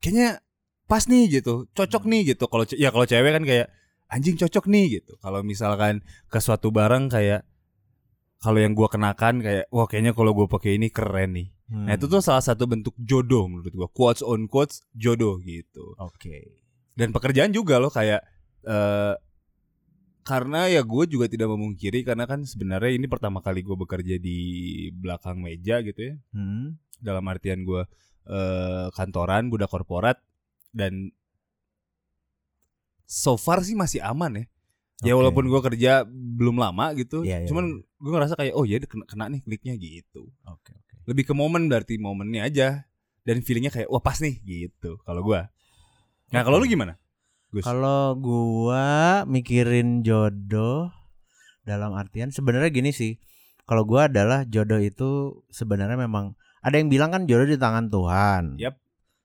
kayaknya 0.00 0.40
pas 0.86 1.04
nih 1.06 1.40
gitu 1.40 1.66
cocok 1.70 2.02
nih 2.06 2.34
gitu 2.34 2.46
kalau 2.46 2.64
ya 2.72 2.90
kalau 2.90 3.04
cewek 3.04 3.30
kan 3.30 3.44
kayak 3.44 3.68
anjing 4.06 4.34
cocok 4.34 4.64
nih 4.66 4.98
gitu 4.98 5.14
kalau 5.18 5.42
misalkan 5.42 6.02
ke 6.26 6.38
suatu 6.38 6.70
barang 6.70 7.06
kayak 7.06 7.46
kalau 8.40 8.56
yang 8.56 8.72
gua 8.72 8.88
kenakan 8.88 9.40
kayak 9.40 9.64
wah 9.68 9.84
kayaknya 9.84 10.12
kalau 10.12 10.32
gua 10.32 10.48
pakai 10.48 10.76
ini 10.76 10.88
keren 10.88 11.32
nih 11.34 11.48
Hmm. 11.70 11.86
nah 11.86 11.94
itu 11.94 12.10
tuh 12.10 12.18
salah 12.18 12.42
satu 12.42 12.66
bentuk 12.66 12.98
jodoh 12.98 13.46
menurut 13.46 13.70
gua 13.70 13.86
quotes 13.86 14.26
on 14.26 14.50
quotes 14.50 14.82
jodoh 14.90 15.38
gitu 15.38 15.94
Oke. 15.96 16.58
dan 16.92 17.14
pekerjaan 17.14 17.54
juga 17.54 17.78
loh 17.78 17.88
kayak 17.88 18.26
eh 18.66 19.14
karena 20.20 20.66
ya 20.66 20.82
gue 20.82 21.04
juga 21.06 21.26
tidak 21.26 21.46
memungkiri 21.48 22.02
karena 22.02 22.26
kan 22.26 22.42
sebenarnya 22.42 22.92
ini 22.92 23.06
pertama 23.06 23.38
kali 23.38 23.62
gue 23.62 23.72
bekerja 23.72 24.18
di 24.18 24.38
belakang 24.92 25.38
meja 25.38 25.78
gitu 25.80 26.10
ya 26.10 26.14
Hmm. 26.34 26.74
dalam 26.98 27.22
artian 27.24 27.62
gue 27.62 27.86
eh 28.26 28.86
kantoran 28.90 29.46
budak 29.46 29.70
korporat 29.70 30.18
dan 30.74 31.14
so 33.06 33.34
far 33.34 33.62
sih 33.62 33.74
masih 33.74 34.02
aman 34.02 34.42
ya 34.42 34.44
ya 35.04 35.16
walaupun 35.16 35.48
gue 35.48 35.60
kerja 35.64 36.04
belum 36.08 36.60
lama 36.60 36.92
gitu 36.96 37.24
Iya, 37.24 37.44
iya, 37.44 37.48
cuman 37.48 37.80
gue 37.80 38.10
ngerasa 38.12 38.36
kayak 38.36 38.54
oh 38.56 38.64
ya 38.68 38.76
kena, 38.84 39.04
kena 39.08 39.24
nih 39.32 39.40
kliknya 39.44 39.74
gitu 39.80 40.28
Oke 40.44 40.72
oke. 40.76 40.94
lebih 41.08 41.24
ke 41.28 41.34
momen 41.36 41.68
berarti 41.72 41.96
momennya 41.96 42.44
aja 42.46 42.68
dan 43.24 43.40
feelingnya 43.40 43.72
kayak 43.72 43.88
wah 43.88 44.00
pas 44.00 44.20
nih 44.20 44.40
gitu 44.44 45.00
kalau 45.04 45.24
gue 45.24 45.40
nah 46.30 46.42
kalau 46.44 46.60
lu 46.60 46.68
gimana 46.68 47.00
Kalau 47.66 48.14
gua 48.14 49.26
mikirin 49.26 50.06
jodoh 50.06 50.94
dalam 51.66 51.98
artian 51.98 52.30
sebenarnya 52.30 52.70
gini 52.70 52.94
sih. 52.94 53.18
Kalau 53.66 53.82
gua 53.82 54.06
adalah 54.06 54.46
jodoh 54.46 54.78
itu 54.78 55.42
sebenarnya 55.50 55.98
memang 55.98 56.38
ada 56.62 56.78
yang 56.78 56.86
bilang 56.86 57.10
kan 57.10 57.26
jodoh 57.26 57.50
di 57.50 57.58
tangan 57.58 57.90
Tuhan. 57.90 58.54
Yap. 58.54 58.78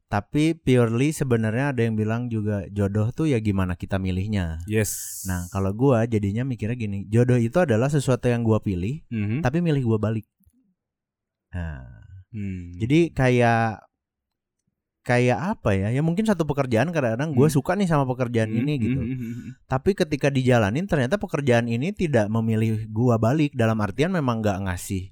Tapi 0.05 0.53
purely 0.53 1.09
sebenarnya 1.09 1.74
ada 1.74 1.81
yang 1.81 1.97
bilang 1.97 2.29
juga 2.29 2.69
jodoh 2.69 3.09
tuh 3.09 3.25
ya 3.25 3.41
gimana 3.41 3.74
kita 3.74 3.97
milihnya. 3.97 4.62
yes 4.69 5.25
Nah, 5.25 5.50
kalau 5.50 5.74
gua 5.74 6.05
jadinya 6.05 6.45
mikirnya 6.45 6.77
gini, 6.77 7.09
jodoh 7.09 7.41
itu 7.41 7.57
adalah 7.57 7.89
sesuatu 7.89 8.29
yang 8.29 8.45
gua 8.45 8.62
pilih 8.62 9.01
Mhm. 9.09 9.41
tapi 9.41 9.65
milih 9.65 9.81
gua 9.81 9.97
balik. 9.97 10.29
Nah, 11.51 11.89
Hmm. 12.29 12.77
jadi 12.77 13.09
kayak 13.09 13.81
kayak 15.01 15.39
apa 15.57 15.71
ya? 15.74 15.88
Ya 15.89 16.01
mungkin 16.01 16.25
satu 16.25 16.43
pekerjaan 16.43 16.89
kadang-kadang 16.89 17.33
gue 17.33 17.45
Hmm. 17.45 17.55
suka 17.55 17.74
nih 17.74 17.85
sama 17.85 18.05
pekerjaan 18.05 18.50
Hmm, 18.50 18.59
ini 18.62 18.74
gitu. 18.81 19.00
hmm, 19.01 19.09
hmm, 19.15 19.33
hmm. 19.33 19.51
Tapi 19.65 19.93
ketika 19.93 20.27
dijalanin 20.29 20.85
ternyata 20.85 21.17
pekerjaan 21.17 21.65
ini 21.65 21.93
tidak 21.93 22.25
memilih 22.27 22.85
gua 22.89 23.17
balik 23.17 23.53
dalam 23.53 23.77
artian 23.79 24.09
memang 24.12 24.41
nggak 24.41 24.69
ngasih 24.69 25.09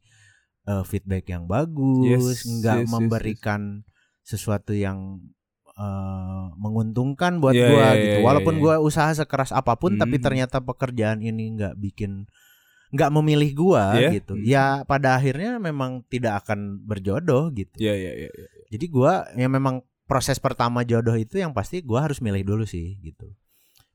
eh, 0.64 0.84
feedback 0.88 1.28
yang 1.28 1.44
bagus, 1.44 2.46
Yes, 2.46 2.48
nggak 2.48 2.78
yes, 2.80 2.86
yes, 2.88 2.92
memberikan 2.92 3.62
sesuatu 4.24 4.72
yang 4.72 5.20
eh, 5.74 6.46
menguntungkan 6.56 7.42
buat 7.42 7.52
Iya, 7.52 7.66
gua 7.66 7.82
iya, 7.82 7.94
gitu. 7.98 8.18
iya, 8.20 8.26
Walaupun 8.26 8.56
iya. 8.56 8.62
gua 8.62 8.76
usaha 8.78 9.10
sekeras 9.10 9.50
apa 9.50 9.74
pun 9.74 9.98
tapi 9.98 10.18
Hmm. 10.18 10.24
ternyata 10.24 10.62
pekerjaan 10.62 11.18
ini 11.20 11.58
nggak 11.58 11.74
bikin 11.76 12.30
nggak 12.90 13.10
memilih 13.10 13.52
gua 13.54 13.98
Iya. 13.98 14.10
gitu. 14.14 14.38
Hmm. 14.38 14.46
Ya 14.46 14.66
pada 14.86 15.18
akhirnya 15.18 15.58
memang 15.58 16.06
tidak 16.08 16.46
akan 16.46 16.78
berjodoh 16.80 17.50
gitu. 17.52 17.74
Iya 17.76 17.94
iya 17.96 18.12
iya. 18.16 18.30
iya. 18.30 18.48
Jadi 18.70 18.86
gua 18.86 19.26
ya 19.34 19.50
memang 19.50 19.82
proses 20.06 20.38
pertama 20.38 20.86
jodoh 20.86 21.16
itu 21.16 21.42
yang 21.42 21.58
pasti 21.58 21.82
gua 21.82 22.06
harus 22.06 22.22
milih 22.22 22.46
dulu 22.46 22.64
sih 22.64 23.02
gitu. 23.02 23.34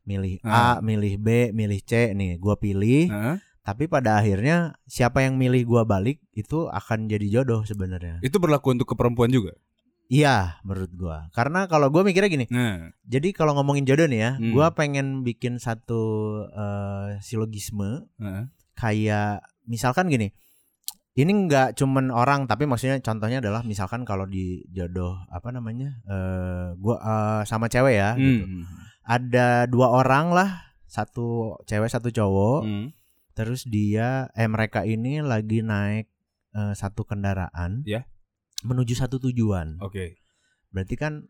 Milih 0.02 0.42
A, 0.42 0.50
Ah. 0.50 0.76
milih 0.80 1.14
B, 1.14 1.52
milih 1.52 1.78
C 1.78 2.10
nih, 2.10 2.42
gua 2.42 2.58
pilih. 2.58 3.06
Hah? 3.06 3.38
Tapi 3.60 3.86
pada 3.86 4.16
akhirnya 4.16 4.74
siapa 4.82 5.22
yang 5.22 5.36
milih 5.36 5.62
gua 5.62 5.84
balik 5.84 6.18
itu 6.32 6.66
akan 6.66 7.06
jadi 7.06 7.28
jodoh 7.30 7.62
sebenarnya. 7.62 8.18
Itu 8.18 8.40
berlaku 8.40 8.72
untuk 8.72 8.88
ke 8.88 8.96
perempuan 8.96 9.30
juga. 9.30 9.54
Iya, 10.08 10.56
menurut 10.64 10.92
gua. 10.96 11.28
Karena 11.30 11.68
kalau 11.68 11.92
gua 11.92 12.00
mikirnya 12.00 12.32
gini, 12.32 12.46
Nah, 12.48 12.88
jadi 13.04 13.28
kalau 13.30 13.52
ngomongin 13.54 13.84
jodoh 13.84 14.08
nih 14.08 14.20
ya, 14.20 14.32
Hmm. 14.34 14.56
gua 14.56 14.72
pengen 14.72 15.20
bikin 15.20 15.60
satu 15.60 16.00
eh, 16.48 17.20
silogisme 17.20 18.08
heeh. 18.16 18.48
kayak 18.72 19.44
misalkan 19.64 20.08
gini. 20.08 20.32
Ini 21.12 21.28
nggak 21.28 21.76
cuman 21.76 22.08
orang 22.08 22.46
tapi 22.46 22.64
maksudnya 22.64 23.02
contohnya 23.02 23.42
adalah 23.42 23.60
misalkan 23.62 24.06
kalau 24.06 24.24
di 24.24 24.64
jodoh 24.68 25.18
apa 25.28 25.50
namanya? 25.50 26.00
eh 26.04 26.72
gua 26.76 26.96
eh, 26.98 27.42
sama 27.44 27.68
cewek 27.68 27.94
ya 27.94 28.16
gitu. 28.16 28.48
Hmm. 28.48 28.64
Ada 29.04 29.66
dua 29.66 29.92
orang 29.92 30.32
lah, 30.32 30.50
satu 30.84 31.58
cewek 31.64 31.92
satu 31.92 32.08
cowok. 32.08 32.60
Hmm. 32.64 32.88
Terus 33.34 33.68
dia 33.68 34.32
eh 34.32 34.48
mereka 34.48 34.82
ini 34.82 35.20
lagi 35.20 35.60
naik 35.60 36.08
eh, 36.54 36.72
satu 36.72 37.04
kendaraan 37.04 37.84
Ya. 37.84 38.08
Menuju 38.62 38.94
satu 38.94 39.22
tujuan. 39.22 39.78
Oke. 39.78 40.18
Berarti 40.70 40.94
kan 40.94 41.24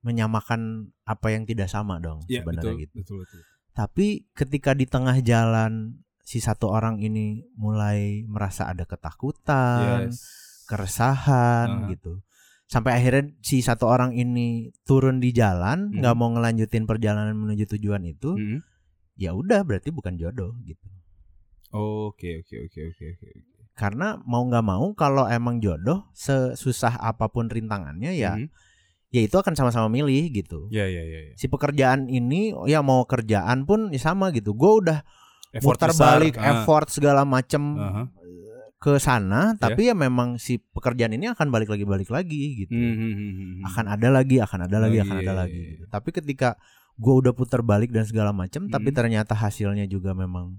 menyamakan 0.00 0.92
apa 1.04 1.28
yang 1.28 1.44
tidak 1.44 1.68
sama 1.68 2.00
dong 2.00 2.24
Iya 2.24 2.40
sebenarnya 2.40 2.72
betul, 2.72 2.82
gitu. 2.82 2.94
betul 3.04 3.16
betul. 3.24 3.40
Tapi 3.70 4.06
ketika 4.32 4.72
di 4.72 4.88
tengah 4.88 5.16
jalan 5.20 6.00
si 6.20 6.40
satu 6.40 6.72
orang 6.72 6.98
ini 6.98 7.44
mulai 7.54 8.24
merasa 8.24 8.66
ada 8.66 8.84
ketakutan, 8.84 10.08
Yes. 10.08 10.64
keresahan 10.64 11.68
Ah. 11.68 11.88
gitu. 11.90 12.22
Sampai 12.64 12.94
akhirnya 12.94 13.34
si 13.42 13.60
satu 13.60 13.90
orang 13.90 14.14
ini 14.14 14.70
turun 14.86 15.18
di 15.18 15.34
jalan, 15.34 15.90
Hmm. 15.90 16.00
nggak 16.00 16.14
mau 16.14 16.30
ngelanjutin 16.30 16.86
perjalanan 16.86 17.34
menuju 17.34 17.66
tujuan 17.76 18.06
itu, 18.06 18.30
Hmm. 18.32 18.62
ya 19.18 19.34
udah 19.34 19.66
berarti 19.66 19.90
bukan 19.90 20.14
jodoh 20.16 20.54
gitu. 20.62 20.86
Oke 21.70 22.40
oke 22.40 22.56
oke 22.66 22.80
oke 22.88 23.04
oke. 23.10 23.28
Karena 23.80 24.20
mau 24.22 24.44
nggak 24.44 24.60
mau 24.62 24.92
kalau 24.92 25.24
emang 25.24 25.56
jodoh 25.56 26.04
sesusah 26.12 27.00
apa 27.00 27.32
pun 27.32 27.48
rintangannya 27.48 28.12
ya 28.12 28.36
Hmm. 28.36 28.52
ya 29.08 29.24
itu 29.24 29.32
akan 29.34 29.56
sama-sama 29.56 29.88
milih 29.88 30.28
gitu. 30.30 30.68
Ya 30.68 30.84
ya 30.84 31.00
ya. 31.00 31.32
ya. 31.32 31.34
Si 31.34 31.48
pekerjaan 31.48 32.06
ini 32.06 32.52
ya 32.68 32.84
mau 32.84 33.08
kerjaan 33.08 33.64
pun 33.64 33.88
ya 33.88 33.98
sama 33.98 34.28
gitu. 34.30 34.52
Gue 34.52 34.84
udah 34.84 35.00
Effort 35.50 35.80
muter 35.80 35.90
besar, 35.90 36.06
balik 36.20 36.34
ah. 36.36 36.62
effort 36.62 36.86
segala 36.92 37.24
macem 37.24 37.58
Aha. 37.74 38.06
ke 38.78 38.96
sana, 38.96 39.58
tapi 39.58 39.90
ya 39.90 39.98
memang 39.98 40.38
si 40.38 40.62
pekerjaan 40.62 41.10
ini 41.10 41.26
akan 41.26 41.50
balik 41.50 41.68
lagi 41.68 41.82
balik 41.82 42.06
lagi 42.08 42.64
gitu. 42.64 42.70
Hmm, 42.70 42.94
hmm. 42.96 43.66
Akan 43.66 43.90
ada 43.90 44.08
lagi, 44.08 44.38
akan 44.38 44.70
ada 44.70 44.78
lagi, 44.78 44.96
Oh, 44.96 45.04
akan 45.04 45.16
iya, 45.18 45.24
ada 45.26 45.32
iya, 45.34 45.40
lagi. 45.42 45.58
iya. 45.58 45.70
gitu. 45.74 45.84
Tapi 45.90 46.08
ketika 46.14 46.48
gue 46.94 47.14
udah 47.16 47.32
putar 47.34 47.60
balik 47.60 47.90
dan 47.90 48.06
segala 48.06 48.30
macem, 48.30 48.68
tapi 48.68 48.88
Hmm. 48.88 48.96
ternyata 48.96 49.34
hasilnya 49.34 49.84
juga 49.84 50.14
memang 50.14 50.54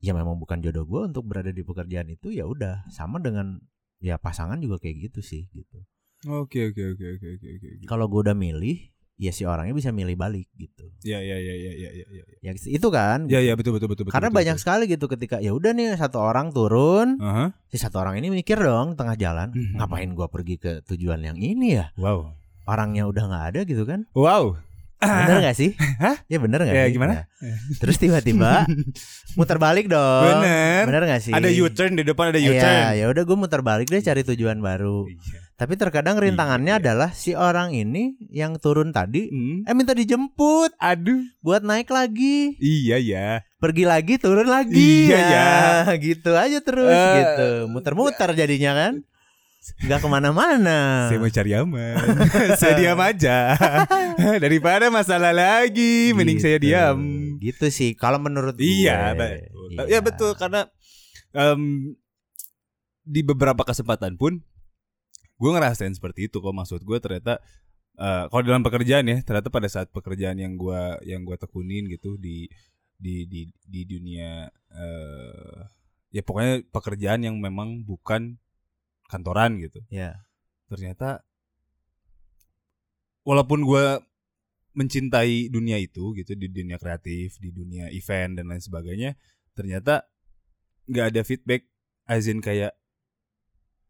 ya 0.00 0.12
memang 0.12 0.36
bukan 0.36 0.58
jodoh 0.58 0.84
gue 0.84 1.00
untuk 1.12 1.28
berada 1.28 1.52
di 1.52 1.60
pekerjaan 1.60 2.08
itu 2.08 2.32
ya 2.32 2.48
udah 2.48 2.88
sama 2.88 3.20
dengan 3.20 3.60
ya 4.00 4.16
pasangan 4.16 4.56
juga 4.58 4.80
kayak 4.80 5.12
gitu 5.12 5.20
sih 5.20 5.46
gitu. 5.52 5.78
Oke 6.26 6.72
oke 6.72 6.82
oke 6.96 7.04
oke 7.16 7.26
oke. 7.36 7.68
Kalau 7.84 8.04
gue 8.04 8.20
udah 8.20 8.36
milih, 8.36 8.76
ya 9.16 9.32
si 9.32 9.44
orangnya 9.44 9.72
bisa 9.72 9.88
milih 9.88 10.16
balik 10.16 10.48
gitu. 10.52 10.88
Ya 11.00 11.20
ya 11.20 11.36
ya 11.36 11.54
ya 11.56 11.72
ya 11.76 11.90
ya 11.96 12.04
ya. 12.12 12.24
Ya 12.40 12.50
itu 12.56 12.88
kan. 12.92 13.24
Ya 13.28 13.40
gitu. 13.40 13.48
ya 13.48 13.52
betul 13.56 13.72
betul 13.76 13.88
betul 13.92 14.04
betul. 14.08 14.12
Karena 14.12 14.28
betul, 14.28 14.38
banyak 14.40 14.56
betul. 14.56 14.64
sekali 14.64 14.84
gitu 14.88 15.06
ketika 15.08 15.36
ya 15.40 15.52
udah 15.52 15.72
nih 15.72 15.96
satu 15.96 16.20
orang 16.20 16.52
turun, 16.52 17.16
Aha. 17.20 17.52
si 17.68 17.76
satu 17.76 18.00
orang 18.00 18.20
ini 18.20 18.28
mikir 18.32 18.56
dong 18.60 18.96
tengah 18.96 19.16
jalan, 19.16 19.52
Mhm. 19.52 19.80
ngapain 19.80 20.12
gua 20.12 20.28
pergi 20.28 20.56
ke 20.56 20.80
tujuan 20.88 21.20
yang 21.24 21.36
ini 21.40 21.76
ya? 21.80 21.88
Wow. 21.96 22.36
Orangnya 22.68 23.08
udah 23.08 23.24
nggak 23.28 23.44
ada 23.56 23.60
gitu 23.64 23.84
kan? 23.84 24.04
Wow. 24.12 24.60
Bener 25.00 25.38
gak 25.42 25.56
sih? 25.56 25.70
Hah? 26.04 26.16
Ya 26.26 26.36
bener 26.36 26.60
gak 26.60 26.72
Ya, 26.72 26.84
sih? 26.84 26.92
gimana? 26.92 27.24
Ya. 27.34 27.56
Terus 27.76 27.96
tiba-tiba 27.96 28.68
muter 29.38 29.56
balik 29.56 29.86
dong. 29.86 30.24
Bener. 30.38 30.84
Bener 30.84 31.02
gak 31.06 31.22
sih? 31.22 31.32
Ada 31.32 31.48
U-turn 31.56 31.92
di 31.94 32.02
depan 32.02 32.30
ada 32.30 32.38
Iya, 32.38 32.50
U-turn. 32.52 32.84
ya 32.94 33.04
udah 33.08 33.22
gue 33.22 33.36
muter 33.38 33.60
balik 33.60 33.88
deh 33.88 33.98
cari 33.98 34.20
tujuan 34.22 34.58
baru. 34.58 35.04
Iya. 35.04 35.38
Tapi 35.56 35.76
terkadang 35.76 36.16
rintangannya 36.16 36.74
Iya. 36.74 36.80
adalah 36.80 37.10
si 37.10 37.32
orang 37.32 37.72
ini 37.72 38.16
yang 38.28 38.56
turun 38.56 38.90
tadi 38.90 39.28
Hmm. 39.28 39.60
eh 39.62 39.72
minta 39.72 39.92
dijemput 39.92 40.72
Aduh. 40.76 41.20
buat 41.38 41.60
naik 41.60 41.88
lagi. 41.88 42.56
Iya 42.56 42.96
ya. 42.96 43.28
Pergi 43.56 43.84
lagi, 43.84 44.16
turun 44.16 44.48
lagi. 44.48 45.04
Iya, 45.04 45.20
ya. 45.20 45.48
gitu 45.96 46.32
aja 46.32 46.60
terus 46.60 46.88
Eh, 46.90 47.16
gitu. 47.18 47.48
Muter-muter 47.68 48.32
jadinya 48.32 48.72
kan. 48.74 48.92
Nggak 49.60 50.00
ke 50.00 50.08
mana-mana. 50.08 51.08
Saya 51.12 51.20
mau 51.20 51.28
cari 51.28 51.52
aman. 51.52 51.94
saya 52.60 52.72
diam 52.74 52.96
aja. 52.96 53.52
Daripada 54.44 54.88
masalah 54.88 55.36
lagi, 55.36 56.16
mending 56.16 56.40
saya 56.40 56.56
Gitu. 56.56 56.72
diam. 56.72 56.98
Gitu 57.36 57.66
sih 57.68 57.92
kalau 57.92 58.16
menurut 58.16 58.56
gue. 58.56 58.64
Iya, 58.64 59.12
betul. 59.12 59.68
Iya. 59.76 59.82
Ya 59.86 59.98
betul 60.00 60.32
karena 60.34 60.64
em, 61.32 61.92
di 63.04 63.20
beberapa 63.20 63.60
kesempatan 63.62 64.16
pun 64.16 64.40
gue 65.36 65.50
ngerasain 65.50 65.92
seperti 65.92 66.28
itu 66.28 66.40
kok 66.40 66.52
maksud 66.52 66.80
gue 66.80 66.98
ternyata 67.00 67.40
eh, 67.96 68.24
kalau 68.28 68.42
dalam 68.44 68.60
pekerjaan 68.60 69.08
ya 69.08 69.20
ternyata 69.24 69.48
pada 69.48 69.68
saat 69.68 69.88
pekerjaan 69.88 70.36
yang 70.36 70.56
gue 70.56 70.80
yang 71.04 71.24
gue 71.24 71.36
tekunin 71.36 71.88
gitu 71.88 72.20
di 72.20 72.44
di 73.00 73.24
di 73.24 73.48
di 73.64 73.80
dunia 73.88 74.44
eh 74.72 75.58
ya 76.12 76.20
pokoknya 76.20 76.68
pekerjaan 76.68 77.24
yang 77.24 77.40
memang 77.40 77.80
bukan 77.88 78.36
kantoran 79.10 79.58
gitu 79.58 79.82
Ya. 79.90 80.22
ternyata 80.70 81.26
walaupun 83.26 83.62
gue 83.62 83.84
mencintai 84.72 85.50
dunia 85.50 85.76
itu 85.76 86.14
gitu 86.14 86.32
di 86.32 86.46
dunia 86.46 86.78
kreatif 86.78 87.36
di 87.36 87.50
dunia 87.50 87.90
event 87.90 88.38
dan 88.38 88.46
lain 88.48 88.62
sebagainya 88.62 89.18
ternyata 89.52 90.06
nggak 90.86 91.06
ada 91.10 91.20
feedback 91.20 91.66
azin 92.06 92.38
kayak 92.38 92.70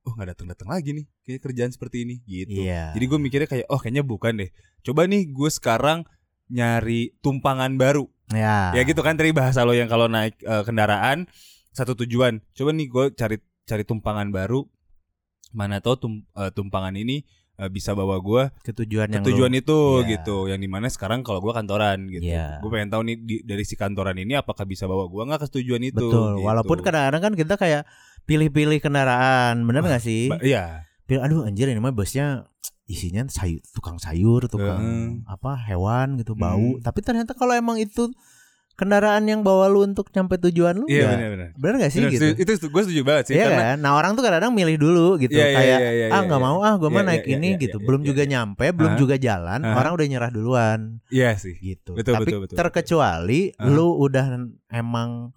oh 0.03 0.17
nggak 0.17 0.33
datang 0.35 0.49
datang 0.49 0.69
lagi 0.73 0.97
nih 0.97 1.07
kayak 1.23 1.41
kerjaan 1.45 1.71
seperti 1.71 2.09
ini 2.09 2.15
gitu 2.25 2.65
Iya. 2.65 2.97
jadi 2.97 3.05
gue 3.07 3.19
mikirnya 3.21 3.49
kayak 3.49 3.67
oh 3.69 3.77
kayaknya 3.77 4.03
bukan 4.03 4.41
deh 4.41 4.51
coba 4.81 5.05
nih 5.05 5.29
gue 5.29 5.51
sekarang 5.53 6.09
nyari 6.49 7.15
tumpangan 7.21 7.77
baru 7.77 8.09
ya. 8.33 8.73
ya 8.73 8.83
gitu 8.83 9.05
kan 9.05 9.15
tadi 9.15 9.31
bahasa 9.31 9.63
lo 9.63 9.77
yang 9.77 9.87
kalau 9.87 10.09
naik 10.09 10.41
eh, 10.41 10.65
kendaraan 10.65 11.29
satu 11.71 11.93
tujuan 11.95 12.41
coba 12.57 12.71
nih 12.73 12.89
gue 12.89 13.05
cari 13.15 13.37
cari 13.69 13.85
tumpangan 13.85 14.33
baru 14.33 14.65
mana 15.51 15.79
tahu 15.79 15.95
tum, 15.97 16.13
eh, 16.33 16.51
tumpangan 16.51 16.95
ini 16.95 17.23
eh, 17.57 17.69
bisa 17.69 17.93
bawa 17.93 18.17
gue 18.17 18.43
ke 18.63 18.73
tujuan 18.75 19.11
yang 19.11 19.21
tujuan 19.23 19.53
lu- 19.53 19.61
itu 19.61 19.79
Iya. 20.01 20.09
gitu 20.11 20.37
yang 20.49 20.57
di 20.57 20.65
mana 20.65 20.89
sekarang 20.89 21.21
kalau 21.21 21.39
gue 21.39 21.51
kantoran 21.51 22.09
gitu 22.09 22.25
Iya. 22.25 22.57
gue 22.59 22.71
pengen 22.71 22.89
tahu 22.89 23.03
nih 23.05 23.17
di- 23.19 23.43
dari 23.43 23.63
si 23.63 23.75
kantoran 23.75 24.17
ini 24.17 24.33
apakah 24.33 24.65
bisa 24.65 24.85
bawa 24.85 25.05
gue 25.05 25.23
nggak 25.23 25.41
ke 25.41 25.49
tujuan 25.61 25.83
itu 25.83 26.01
Betul. 26.01 26.41
gitu. 26.41 26.47
Walaupun 26.47 26.79
kadang-kadang 26.81 27.23
kan 27.23 27.33
kita 27.35 27.55
kayak 27.55 27.83
pilih-pilih 28.23 28.81
kendaraan, 28.81 29.61
bener 29.63 29.83
nggak 29.83 30.01
sih? 30.01 30.33
Iya 30.41 30.89
Pilih, 31.05 31.21
aduh 31.21 31.41
anjir 31.43 31.67
ini 31.67 31.77
mah 31.77 31.91
bosnya 31.91 32.47
isinya 32.87 33.27
sayur, 33.29 33.59
tukang 33.71 33.99
sayur, 33.99 34.47
tukang 34.47 34.83
apa 35.25 35.59
hewan 35.61 36.17
gitu 36.17 36.33
bau. 36.35 36.59
Hmm. 36.59 36.81
Tapi 36.81 37.03
ternyata 37.03 37.35
kalau 37.35 37.53
emang 37.53 37.77
itu 37.77 38.09
kendaraan 38.81 39.29
yang 39.29 39.45
bawa 39.45 39.69
lu 39.69 39.85
untuk 39.85 40.09
nyampe 40.09 40.41
tujuan 40.41 40.81
lu, 40.81 40.89
iya 40.89 41.05
ya 41.05 41.09
benar-benar 41.13 41.49
bener 41.55 41.75
gak 41.79 41.93
sih 41.93 42.01
Benar, 42.01 42.13
gitu? 42.17 42.25
itu 42.41 42.53
gue 42.65 42.83
setuju 42.89 43.03
banget 43.05 43.25
sih 43.29 43.35
Iya 43.37 43.45
karena 43.45 43.65
kan? 43.69 43.77
Nah 43.85 43.91
orang 43.93 44.13
tuh 44.17 44.23
kadang-kadang 44.25 44.53
milih 44.57 44.77
dulu 44.81 45.09
gitu 45.21 45.37
Iya, 45.37 45.45
iya, 45.45 45.57
kayak 45.61 45.69
iya, 45.69 45.91
iya, 45.93 46.07
ah 46.09 46.17
iya, 46.17 46.27
nggak 46.27 46.41
iya. 46.41 46.47
mau 46.49 46.59
ah 46.65 46.75
gue 46.75 46.89
mah 46.89 47.03
Iya, 47.05 47.09
naik 47.13 47.25
iya, 47.29 47.33
ini 47.37 47.49
iya, 47.53 47.61
gitu. 47.61 47.77
iya, 47.77 47.85
belum 47.85 48.01
iya, 48.01 48.09
juga 48.09 48.23
iya. 48.25 48.31
nyampe, 48.33 48.67
belum 48.73 48.93
Aha. 48.97 48.99
juga 48.99 49.15
jalan, 49.21 49.61
Aha. 49.61 49.77
orang 49.77 49.93
udah 49.93 50.07
nyerah 50.09 50.31
duluan 50.33 50.81
iya 51.13 51.31
sih 51.37 51.55
gitu. 51.61 51.93
Betul, 51.93 52.17
Tapi 52.17 52.25
betul, 52.25 52.41
betul, 52.49 52.57
terkecuali 52.57 53.41
Aha. 53.53 53.69
lu 53.69 53.89
udah 54.01 54.25
emang 54.73 55.37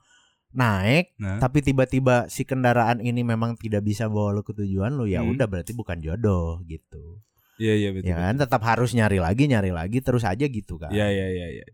naik 0.53 1.17
nah 1.17 1.41
tapi 1.41 1.59
tiba-tiba 1.59 2.29
si 2.29 2.45
kendaraan 2.45 3.01
ini 3.01 3.25
memang 3.25 3.57
tidak 3.57 3.81
bisa 3.81 4.05
bawa 4.05 4.29
lu 4.31 4.45
ke 4.45 4.53
tujuan 4.53 4.93
lu 4.93 5.09
ya 5.09 5.25
Hmm. 5.25 5.33
udah 5.33 5.49
berarti 5.49 5.73
bukan 5.73 5.97
jodoh 5.97 6.61
gitu. 6.63 7.17
iya 7.57 7.73
iya 7.73 7.89
betul 7.89 8.05
ya 8.05 8.17
kan 8.21 8.37
tetap 8.37 8.61
harus 8.61 8.93
nyari 8.93 9.17
lagi 9.17 9.45
nyari 9.45 9.69
lagi 9.69 9.97
terus 9.99 10.21
aja 10.21 10.45
gitu 10.45 10.77
kan. 10.77 10.93
iya 10.93 11.09
iya 11.09 11.25
iya 11.27 11.47
iya 11.57 11.65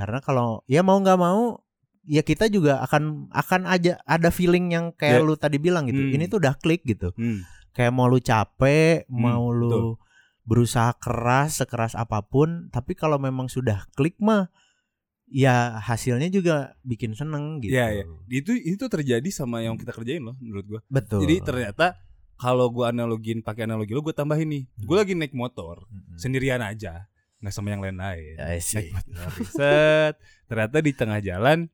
Karena 0.00 0.18
kalau 0.18 0.64
ya 0.64 0.80
mau 0.80 0.96
nggak 0.96 1.20
mau 1.20 1.60
ya 2.02 2.22
kita 2.22 2.48
juga 2.48 2.80
akan 2.80 3.28
akan 3.28 3.68
aja 3.68 4.00
ada 4.02 4.32
feeling 4.32 4.72
yang 4.72 4.86
kayak 4.90 5.20
Ya. 5.20 5.22
lu 5.22 5.36
tadi 5.36 5.56
bilang 5.56 5.84
gitu. 5.84 6.00
Hmm. 6.00 6.10
Ini 6.10 6.24
tuh 6.26 6.40
udah 6.40 6.56
klik 6.56 6.80
gitu. 6.82 7.12
Hmm. 7.12 7.44
Kayak 7.70 7.92
mau 7.92 8.08
lu 8.08 8.16
capek, 8.18 9.04
Hmm, 9.04 9.20
mau 9.20 9.44
lu 9.48 9.68
betul. 9.68 9.86
berusaha 10.42 10.96
keras 10.96 11.60
sekeras 11.60 11.92
apa 11.94 12.24
pun 12.24 12.66
tapi 12.68 12.92
kalau 12.94 13.20
memang 13.20 13.46
sudah 13.46 13.84
klik 13.92 14.16
mah 14.18 14.48
ya 15.26 15.78
hasilnya 15.78 16.26
juga 16.28 16.56
bikin 16.82 17.12
seneng 17.12 17.60
gitu. 17.60 17.70
Iya, 17.70 17.86
iya. 17.92 18.04
Itu 18.26 18.50
itu 18.52 18.82
terjadi 18.82 19.28
sama 19.28 19.60
yang 19.60 19.76
kita 19.76 19.92
kerjain 19.92 20.24
loh 20.24 20.34
menurut 20.40 20.64
gua. 20.66 20.80
Betul. 20.88 21.22
Jadi 21.22 21.36
ternyata 21.40 21.86
kalau 22.34 22.66
gua 22.66 22.90
analogin 22.90 23.38
pakai 23.38 23.62
analogi 23.62 23.92
lo 23.92 24.00
gue 24.00 24.10
tambahin 24.10 24.48
nih. 24.48 24.64
Gue 24.80 24.96
Hmm. 24.96 25.02
lagi 25.04 25.12
naik 25.14 25.30
motor 25.32 25.84
Mm-mm. 25.86 26.16
sendirian 26.16 26.58
aja, 26.58 27.06
nggak 27.40 27.52
sama 27.52 27.72
yang 27.72 27.80
lain-lain. 27.82 28.36
Ya. 28.36 28.56
Naik 28.60 28.92
motor, 28.92 29.30
set. 29.48 30.14
Ternyata 30.46 30.76
di 30.80 30.92
tengah 30.92 31.20
jalan 31.20 31.68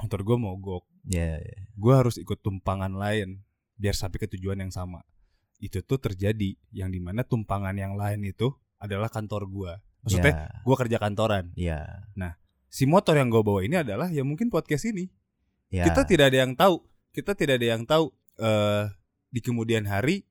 motor 0.00 0.20
gue 0.24 0.36
mogok. 0.36 0.84
Ya, 1.04 1.36
ya. 1.40 1.60
Gue 1.76 1.92
harus 1.96 2.16
ikut 2.16 2.40
tumpangan 2.40 2.92
lain 2.92 3.44
biar 3.78 3.94
sampai 3.94 4.18
ke 4.18 4.28
tujuan 4.36 4.58
yang 4.58 4.72
sama. 4.72 5.04
Itu 5.58 5.82
tuh 5.82 5.98
terjadi 5.98 6.54
yang 6.70 6.90
di 6.90 6.98
mana 6.98 7.22
tumpangan 7.22 7.74
yang 7.74 7.94
lain 7.94 8.22
itu 8.26 8.50
adalah 8.78 9.10
kantor 9.10 9.42
gua. 9.50 9.72
Maksudnya 10.06 10.30
Ya, 10.30 10.62
gua 10.62 10.76
kerja 10.78 10.96
kantoran. 11.02 11.50
ya, 11.58 11.82
Si 12.70 12.84
motor 12.86 13.16
yang 13.18 13.26
gue 13.32 13.42
bawa 13.42 13.64
ini 13.64 13.80
adalah 13.80 14.06
ya 14.12 14.22
mungkin 14.22 14.52
podcast 14.52 14.86
ini. 14.86 15.10
ya. 15.72 15.82
Kita 15.88 16.04
tidak 16.06 16.30
ada 16.30 16.38
yang 16.46 16.52
tahu. 16.54 16.84
Kita 17.10 17.32
tidak 17.34 17.58
ada 17.58 17.66
yang 17.74 17.82
tahu 17.88 18.12
eh 18.38 18.86
di 19.28 19.40
kemudian 19.42 19.84
hari 19.84 20.22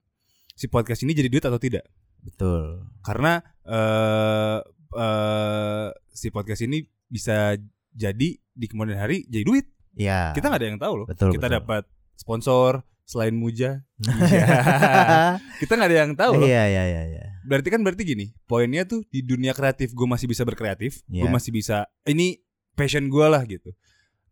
si 0.56 0.66
podcast 0.72 1.04
ini 1.04 1.12
jadi 1.12 1.28
duit 1.28 1.44
atau 1.44 1.60
tidak. 1.60 1.84
Betul. 2.28 2.84
Karena 3.02 3.40
eh 3.64 4.60
eh 4.94 5.88
si 6.12 6.28
podcast 6.30 6.62
ini 6.68 6.84
bisa 7.08 7.56
jadi 7.96 8.30
di 8.38 8.66
kemudian 8.68 9.00
hari 9.00 9.24
jadi 9.32 9.48
duit. 9.48 9.66
Ya. 9.98 10.36
Kita 10.36 10.52
nggak 10.52 10.62
ada 10.62 10.70
yang 10.70 10.80
tahu 10.82 10.94
loh. 11.04 11.08
Betul, 11.08 11.34
kita 11.34 11.48
betul. 11.50 11.58
dapat 11.64 11.84
sponsor 12.20 12.84
selain 13.08 13.34
Muja. 13.34 13.82
Iya. 14.04 15.40
kita 15.64 15.74
nggak 15.74 15.90
ada 15.90 15.98
yang 16.06 16.14
tahu 16.14 16.44
loh. 16.44 16.46
Iya, 16.46 16.64
iya, 16.70 16.84
iya, 16.86 17.02
iya. 17.08 17.24
Berarti 17.48 17.72
kan 17.72 17.82
berarti 17.82 18.04
gini, 18.04 18.36
poinnya 18.46 18.84
tuh 18.84 19.02
di 19.08 19.24
dunia 19.24 19.56
kreatif 19.56 19.96
gue 19.96 20.06
masih 20.06 20.28
bisa 20.28 20.44
berkreatif, 20.44 21.02
gue 21.08 21.24
Iya. 21.26 21.32
masih 21.32 21.56
bisa 21.56 21.88
ini 22.06 22.44
passion 22.76 23.08
gue 23.08 23.26
lah 23.26 23.42
gitu. 23.48 23.72